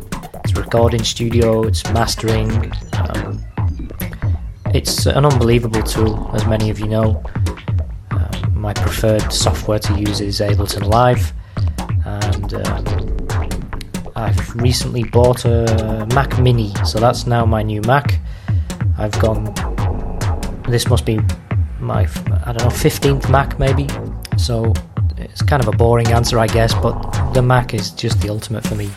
[0.43, 2.71] It's recording studio, it's mastering.
[4.77, 7.23] It's an unbelievable tool, as many of you know.
[8.11, 11.33] Um, my preferred software to use is Ableton Live,
[12.05, 18.19] and um, I've recently bought a Mac Mini, so that's now my new Mac.
[18.99, 19.45] I've gone.
[20.69, 21.19] This must be
[21.79, 22.07] my
[22.45, 23.87] I don't know 15th Mac maybe.
[24.37, 24.73] So
[25.17, 28.63] it's kind of a boring answer, I guess, but the Mac is just the ultimate
[28.63, 28.91] for me.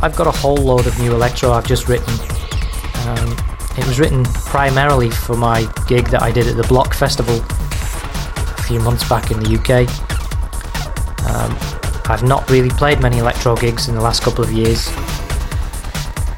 [0.00, 2.12] I've got a whole load of new electro I've just written.
[3.08, 3.36] Um,
[3.76, 8.62] it was written primarily for my gig that I did at the Bloc Festival a
[8.62, 9.88] few months back in the UK.
[11.28, 11.56] Um,
[12.08, 14.88] I've not really played many electro gigs in the last couple of years,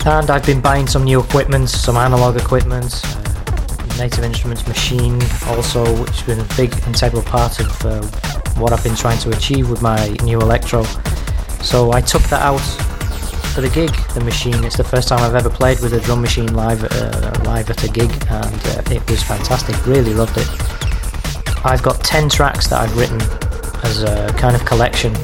[0.07, 5.85] and I've been buying some new equipment, some analog equipment, uh, Native Instruments Maschine, also,
[6.01, 8.03] which has been a big integral part of uh,
[8.59, 10.83] what I've been trying to achieve with my new electro.
[11.63, 12.90] So I took that out
[13.51, 14.65] for the gig, the machine.
[14.65, 17.83] It's the first time I've ever played with a drum machine live uh, live at
[17.83, 19.75] a gig, and uh, it was fantastic.
[19.87, 20.49] Really loved it.
[21.65, 23.21] I've got 10 tracks that I've written
[23.83, 25.15] as a kind of collection,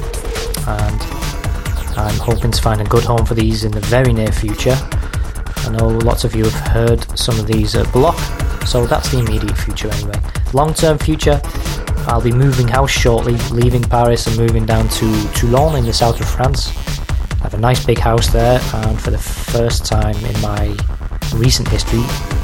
[0.67, 1.01] and
[1.97, 4.77] I'm hoping to find a good home for these in the very near future.
[5.57, 8.17] I know lots of you have heard some of these at Bloc,
[8.65, 10.19] so that's the immediate future anyway.
[10.53, 11.41] Long term future,
[12.07, 16.19] I'll be moving house shortly, leaving Paris and moving down to Toulon in the south
[16.19, 16.96] of France.
[17.47, 20.75] I have a nice big house there, and for the first time in my
[21.33, 22.01] recent history,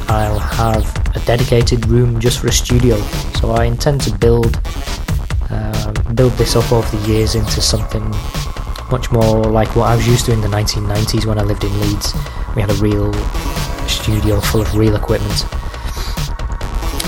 [0.07, 2.95] I'll have a dedicated room just for a studio.
[3.41, 4.61] So I intend to build
[5.49, 8.09] um, build this up over the years into something
[8.89, 11.81] much more like what I was used to in the 1990s when I lived in
[11.81, 12.13] Leeds.
[12.55, 13.11] We had a real
[13.89, 15.37] studio full of real equipment.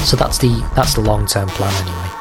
[0.03, 2.14] So that's the that's the long term plan anyway.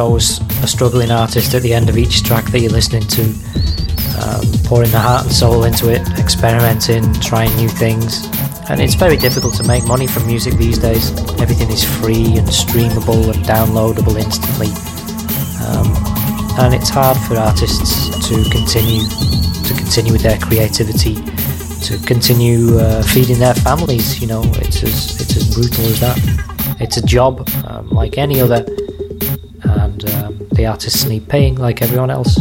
[0.00, 3.22] Always a struggling artist at the end of each track that you're listening to,
[4.18, 8.26] um, pouring the heart and soul into it, experimenting, trying new things.
[8.68, 11.10] And it's very difficult to make money from music these days.
[11.40, 14.70] Everything is free and streamable and downloadable instantly.
[15.66, 15.92] Um,
[16.58, 19.02] and it's hard for artists to continue
[19.64, 21.14] to continue with their creativity,
[21.86, 24.20] to continue uh, feeding their families.
[24.20, 26.18] You know, it's as it's as brutal as that.
[26.80, 28.64] It's a job um, like any other,
[30.60, 32.38] the artists need paying like everyone else.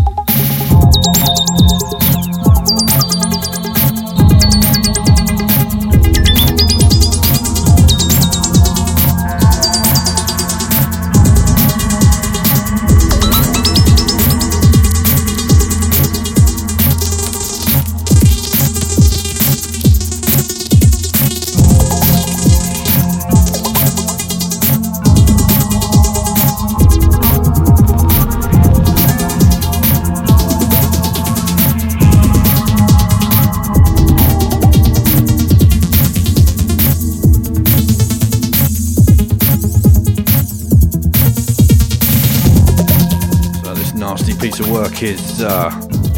[45.01, 45.69] Is uh,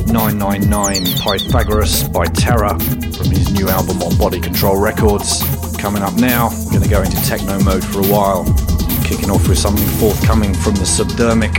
[0.07, 5.43] 999 Pythagoras by T/error from his new album on Body Control Records.
[5.77, 8.43] Coming up now, we're going to go into techno mode for a while,
[9.03, 11.53] kicking off with something forthcoming from the Subdermic.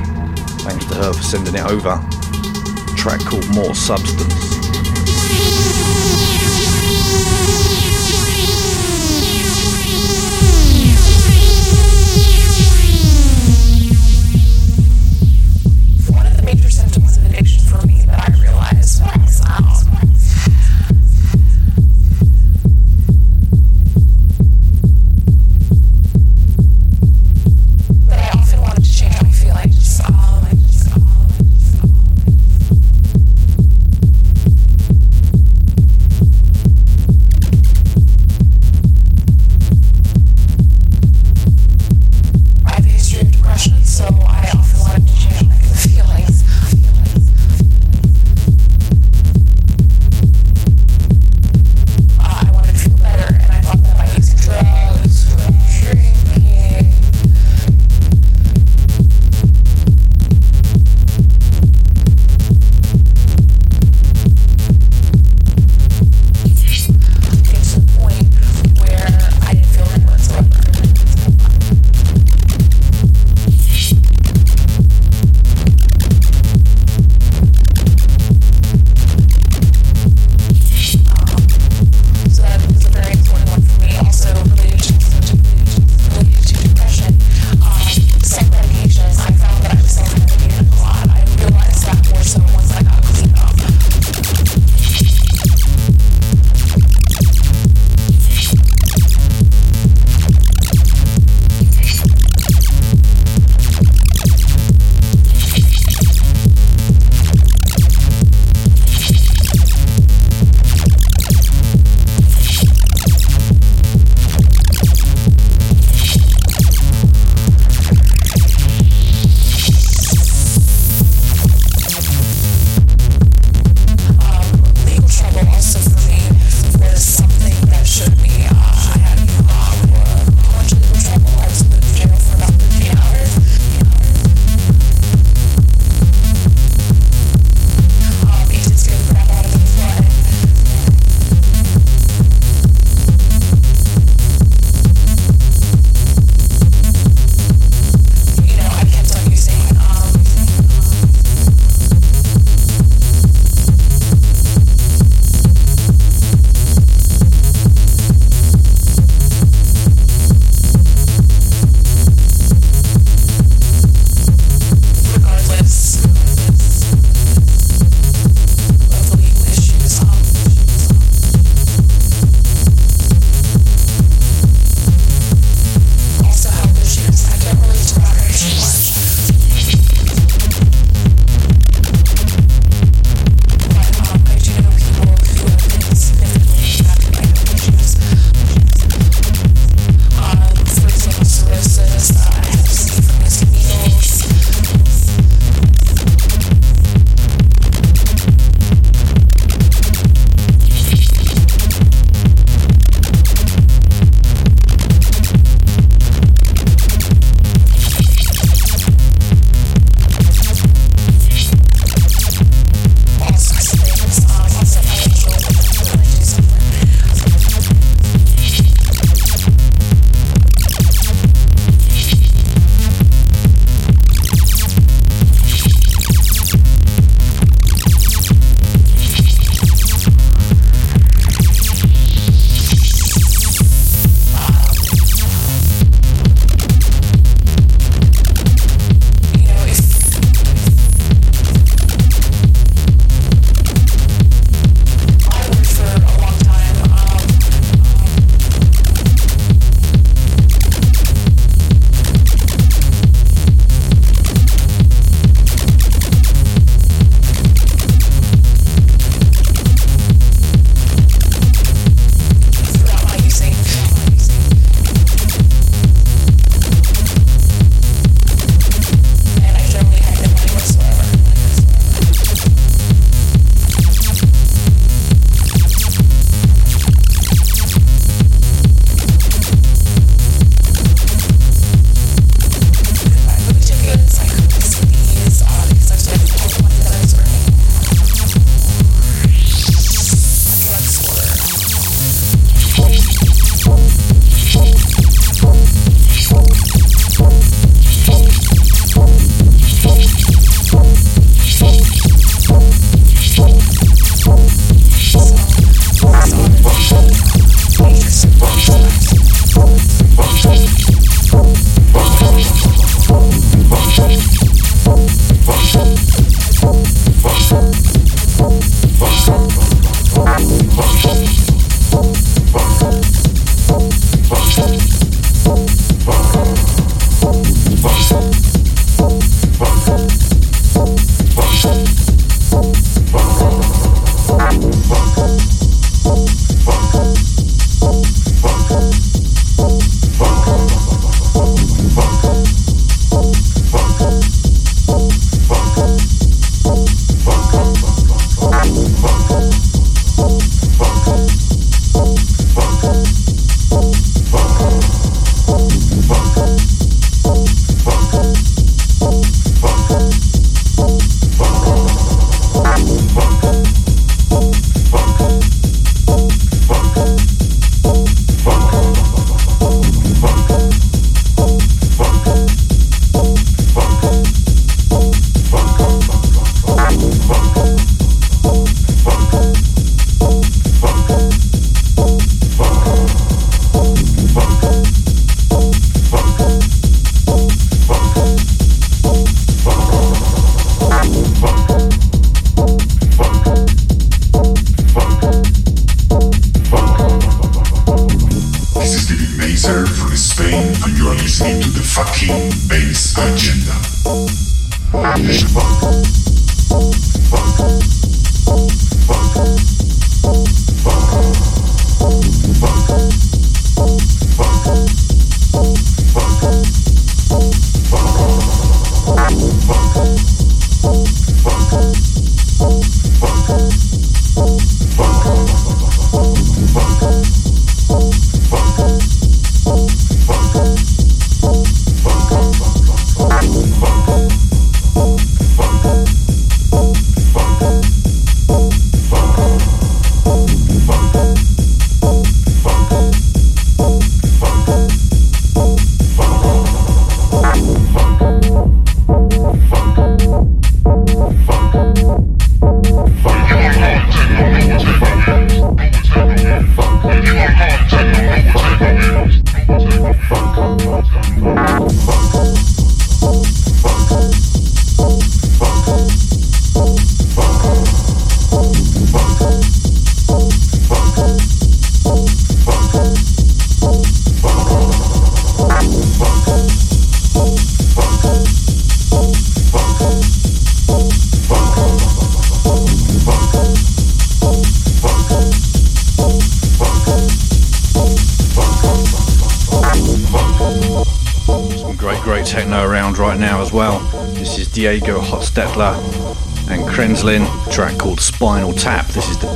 [0.62, 1.90] Thanks to her for sending it over.
[1.90, 4.53] A track called More Substance.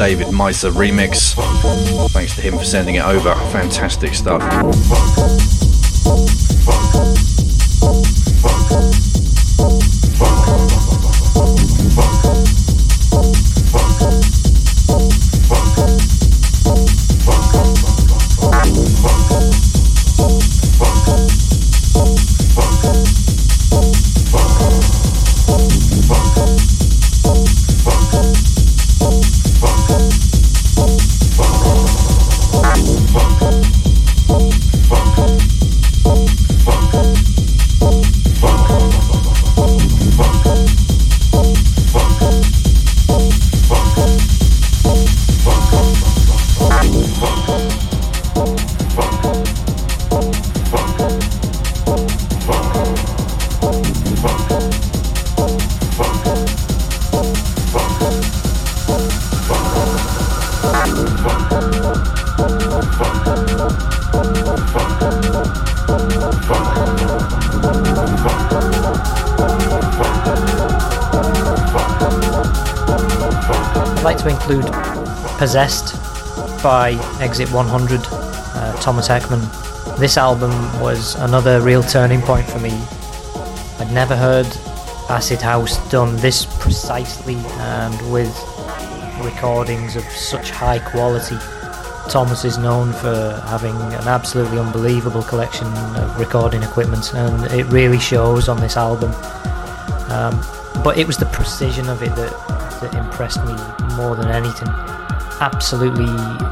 [0.06, 1.34] David Meiser remix.
[2.10, 3.34] Thanks to him for sending it over.
[3.50, 4.40] Fantastic stuff.
[75.38, 75.94] Possessed
[76.62, 79.98] by Exit 100, uh, Thomas Heckmann.
[79.98, 80.50] This album
[80.80, 82.70] was another real turning point for me.
[83.78, 84.46] I'd never heard
[85.10, 88.34] acid house done this precisely and with
[89.22, 91.36] recordings of such high quality.
[92.08, 97.98] Thomas is known for having an absolutely unbelievable collection of recording equipment, and it really
[97.98, 99.12] shows on this album.
[100.10, 100.40] Um,
[100.82, 103.54] but it was the precision of it that, that impressed me
[103.96, 104.68] more than anything.
[105.40, 106.08] Absolutely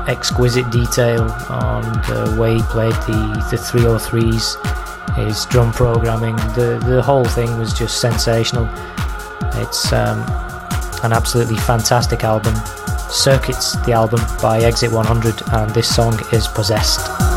[0.07, 7.03] exquisite detail on the way he played the, the 303s, his drum programming, the, the
[7.03, 8.69] whole thing was just sensational.
[9.55, 10.21] It's um,
[11.03, 12.55] an absolutely fantastic album.
[13.09, 17.34] Circuits, the album by Exit 100, and this song is Possessed.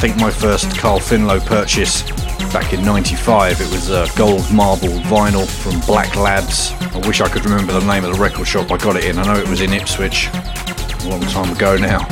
[0.00, 2.10] Think my first Carl Finlow purchase
[2.54, 6.72] back in 95, it was a gold marble vinyl from Black Labs.
[6.94, 9.18] I wish I could remember the name of the record shop I got it in.
[9.18, 12.08] I know it was in Ipswich a long time ago now.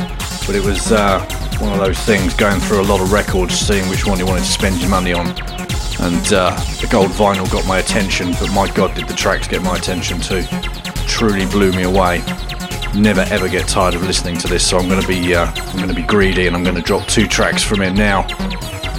[0.46, 1.24] But it was uh,
[1.60, 4.40] one of those things going through a lot of records, seeing which one you wanted
[4.40, 5.28] to spend your money on.
[6.00, 9.62] And uh, the gold vinyl got my attention, but my god, did the tracks get
[9.62, 10.42] my attention too.
[11.06, 12.22] Truly blew me away
[12.98, 15.76] never ever get tired of listening to this, so I'm going to be uh, I'm
[15.76, 18.22] going to be greedy and I'm going to drop two tracks from it now.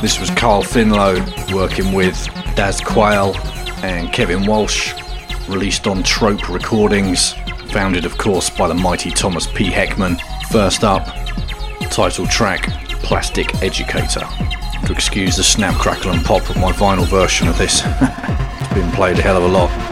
[0.02, 2.16] This was Carl Finlow working with
[2.56, 3.36] Daz Quayle
[3.84, 4.94] and Kevin Walsh,
[5.48, 7.34] released on Trope Recordings,
[7.72, 9.70] founded of course by the mighty Thomas P.
[9.70, 10.20] Heckmann.
[10.50, 11.06] First up,
[11.90, 12.64] title track
[13.04, 14.28] Plastic Educator.
[14.86, 18.92] To excuse the snap, crackle, and pop of my vinyl version of this, it's been
[18.92, 19.89] played a hell of a lot.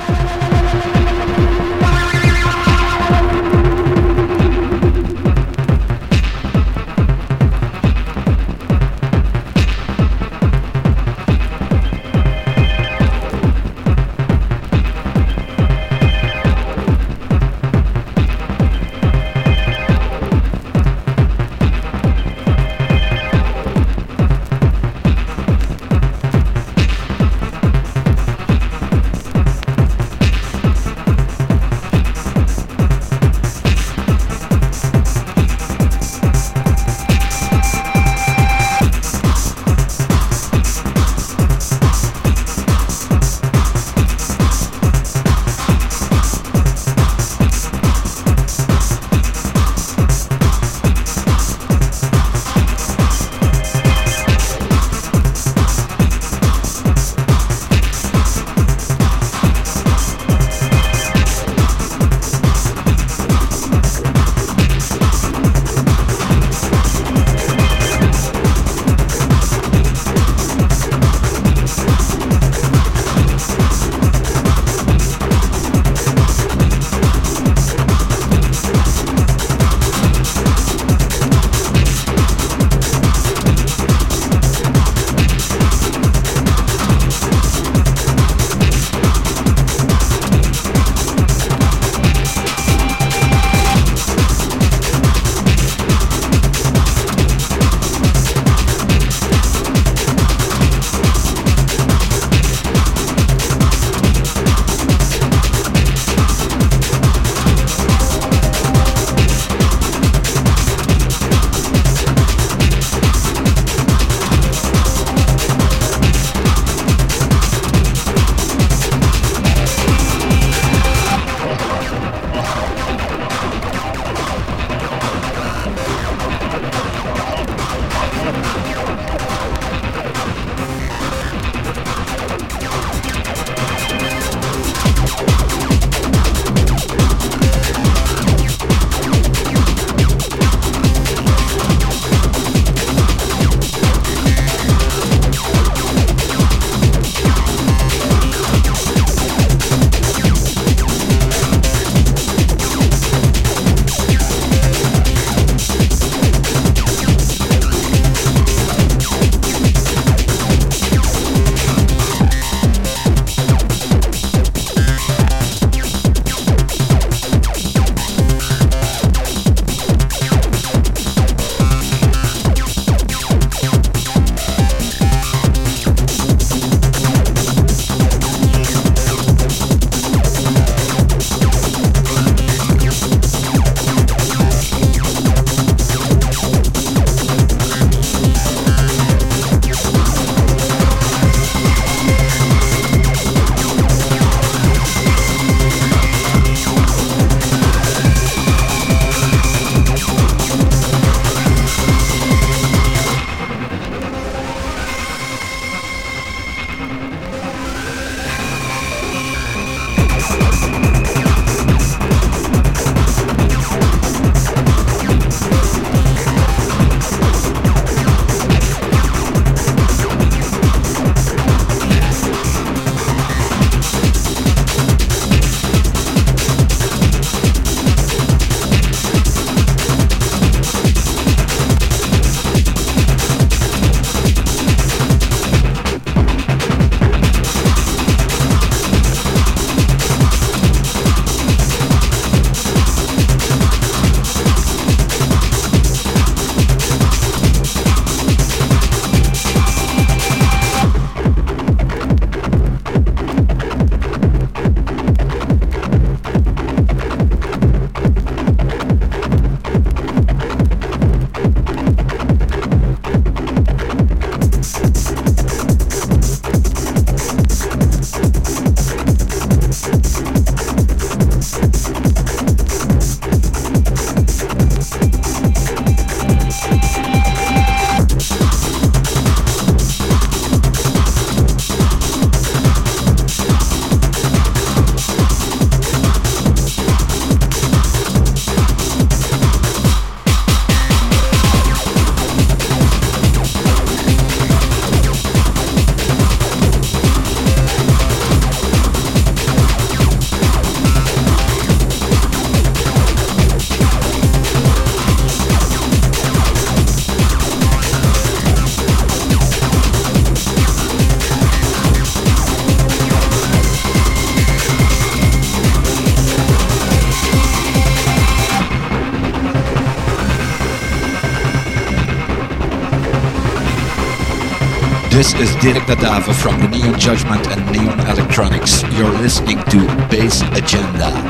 [325.17, 328.83] This is Dirk Da Davo from the Neon Judgment and Neon Electronics.
[328.95, 329.79] You're listening to
[330.11, 331.26] Bass Agenda.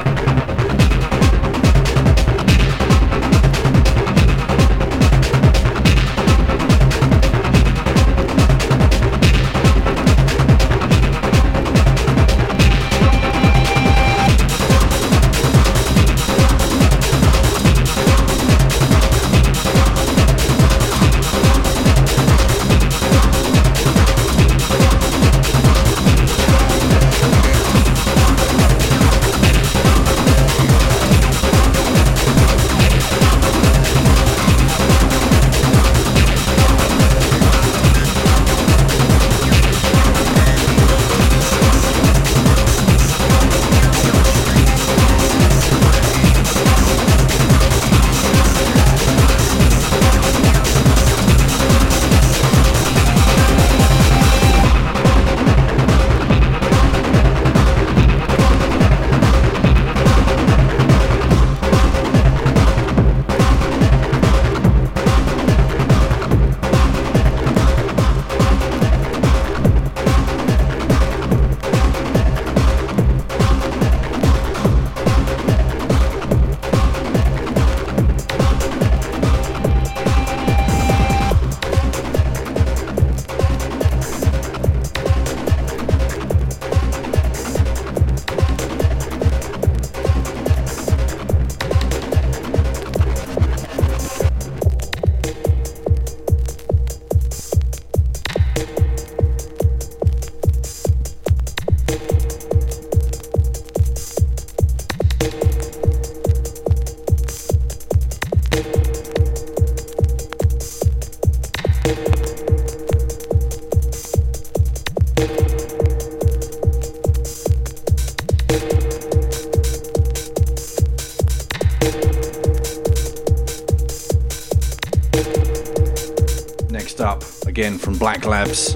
[128.07, 128.73] Black Labs,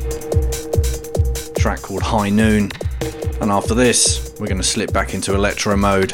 [1.53, 2.69] track called High Noon.
[3.39, 6.11] And after this, we're going to slip back into electro mode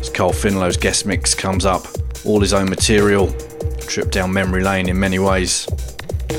[0.00, 1.86] as Carl Finlow's guest mix comes up.
[2.24, 3.30] All his own material,
[3.80, 5.68] trip down memory lane in many ways.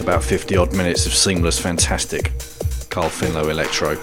[0.01, 2.31] About 50 odd minutes of seamless, fantastic
[2.89, 3.95] Carl Finlow electro.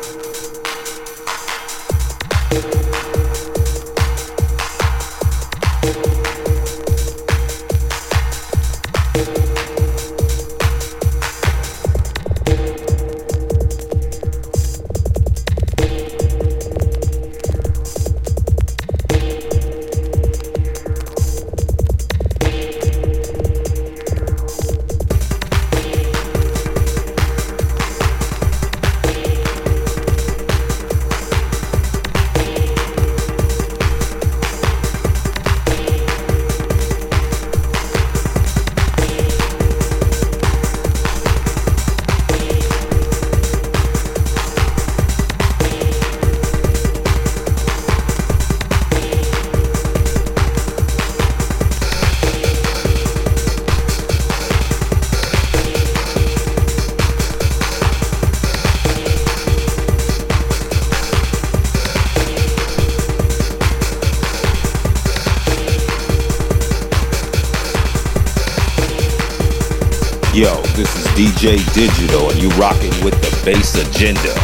[74.02, 74.41] Agenda.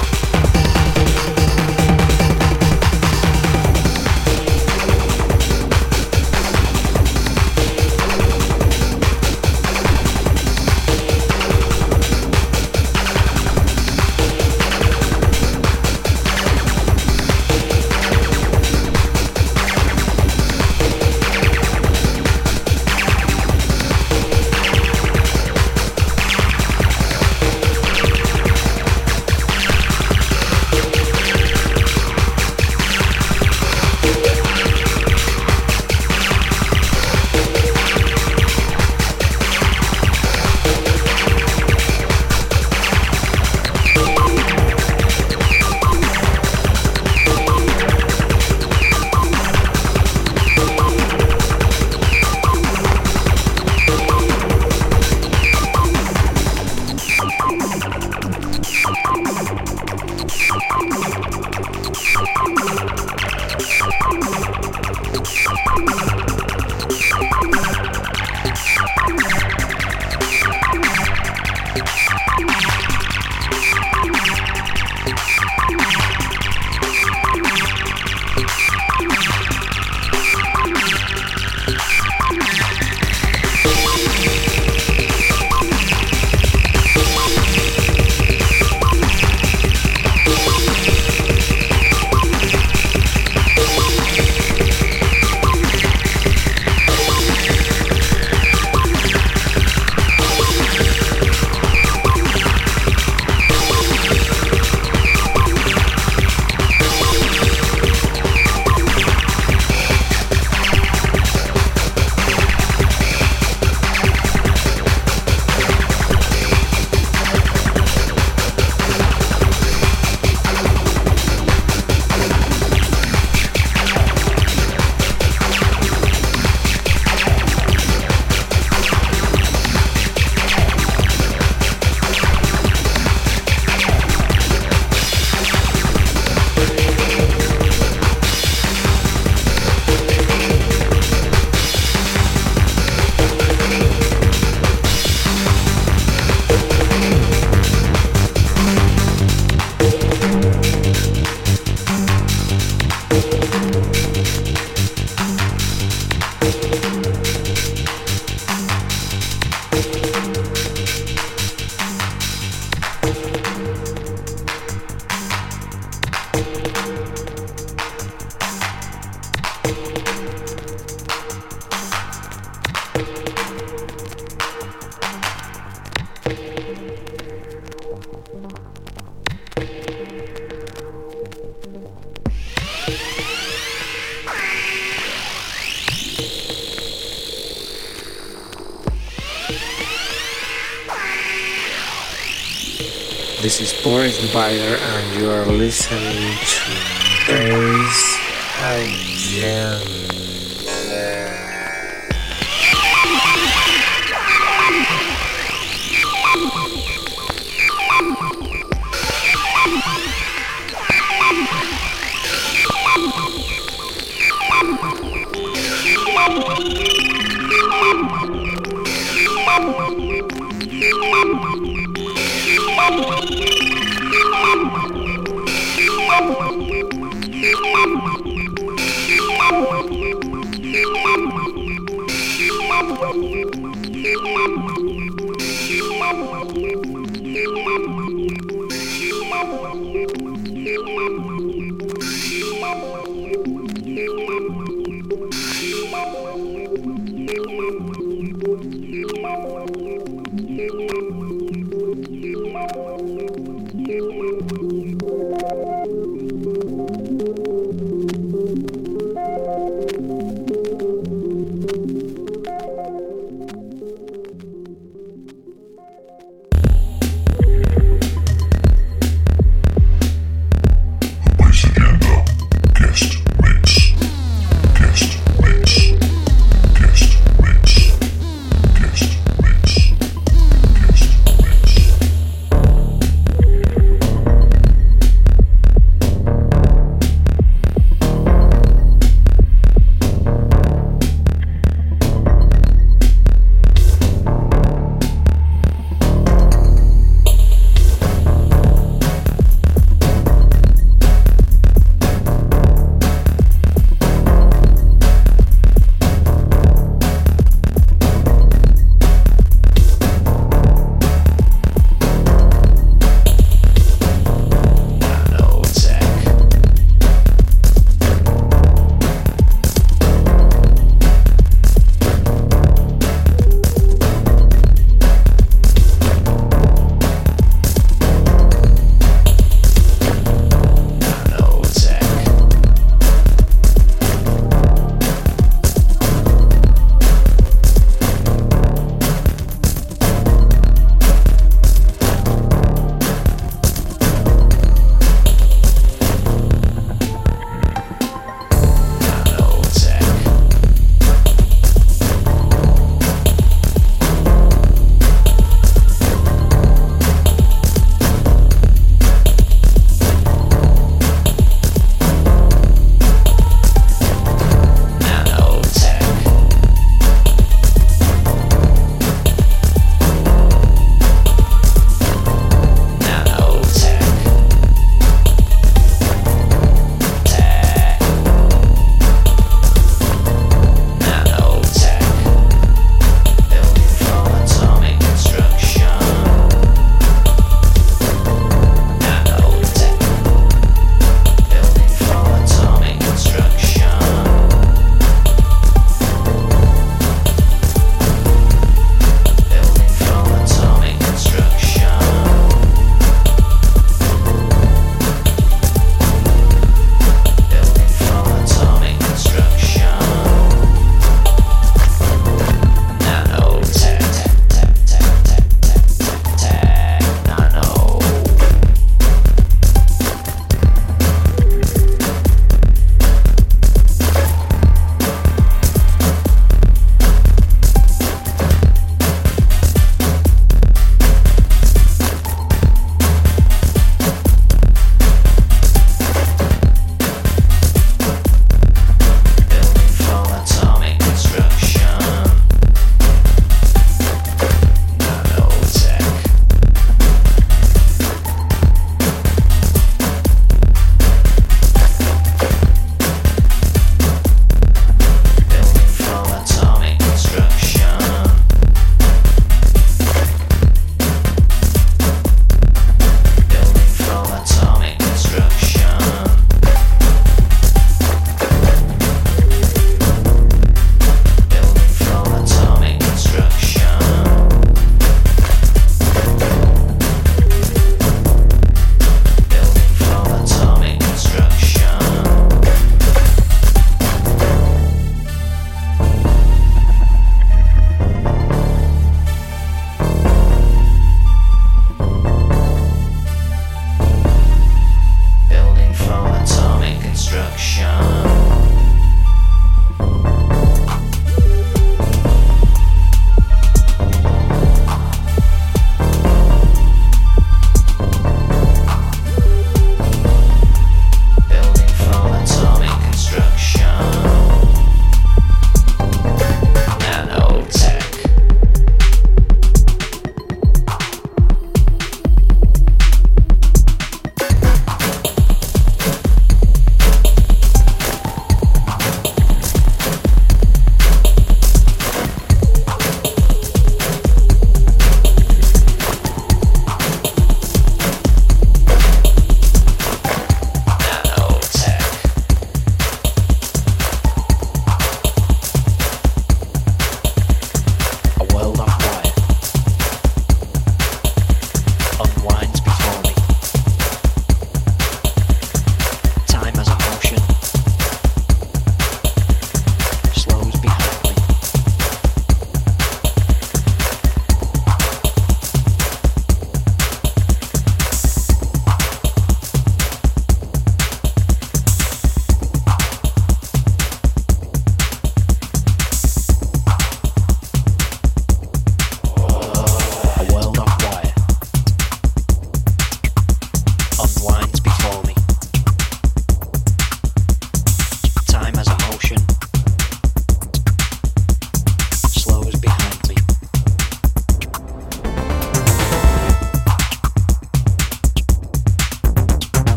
[194.49, 196.18] Bayer, and you are listening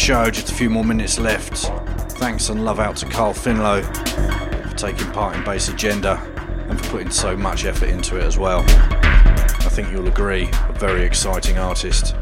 [0.00, 1.70] Show, just a few more minutes left.
[2.12, 3.84] Thanks and love out to Carl Finlow
[4.70, 6.16] for taking part in Bass Agenda
[6.70, 8.64] and for putting so much effort into it as well.
[8.66, 12.14] I think you'll agree, a very exciting artist.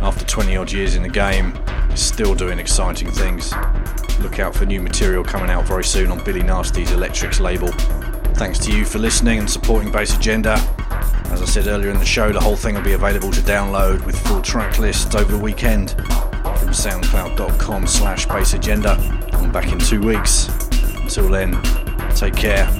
[0.00, 1.58] After 20 odd years in the game,
[1.96, 3.52] still doing exciting things.
[4.20, 7.72] Look out for new material coming out very soon on Billy Nasty's Electrix label.
[8.34, 10.52] Thanks to you for listening and supporting Bass Agenda.
[11.32, 14.06] As I said earlier in the show, the whole thing will be available to download
[14.06, 15.96] with full track lists over the weekend
[16.70, 18.90] from soundcloud.com slash bass agenda.
[19.32, 20.48] I'm back in two weeks.
[20.96, 21.60] Until then,
[22.14, 22.79] take care.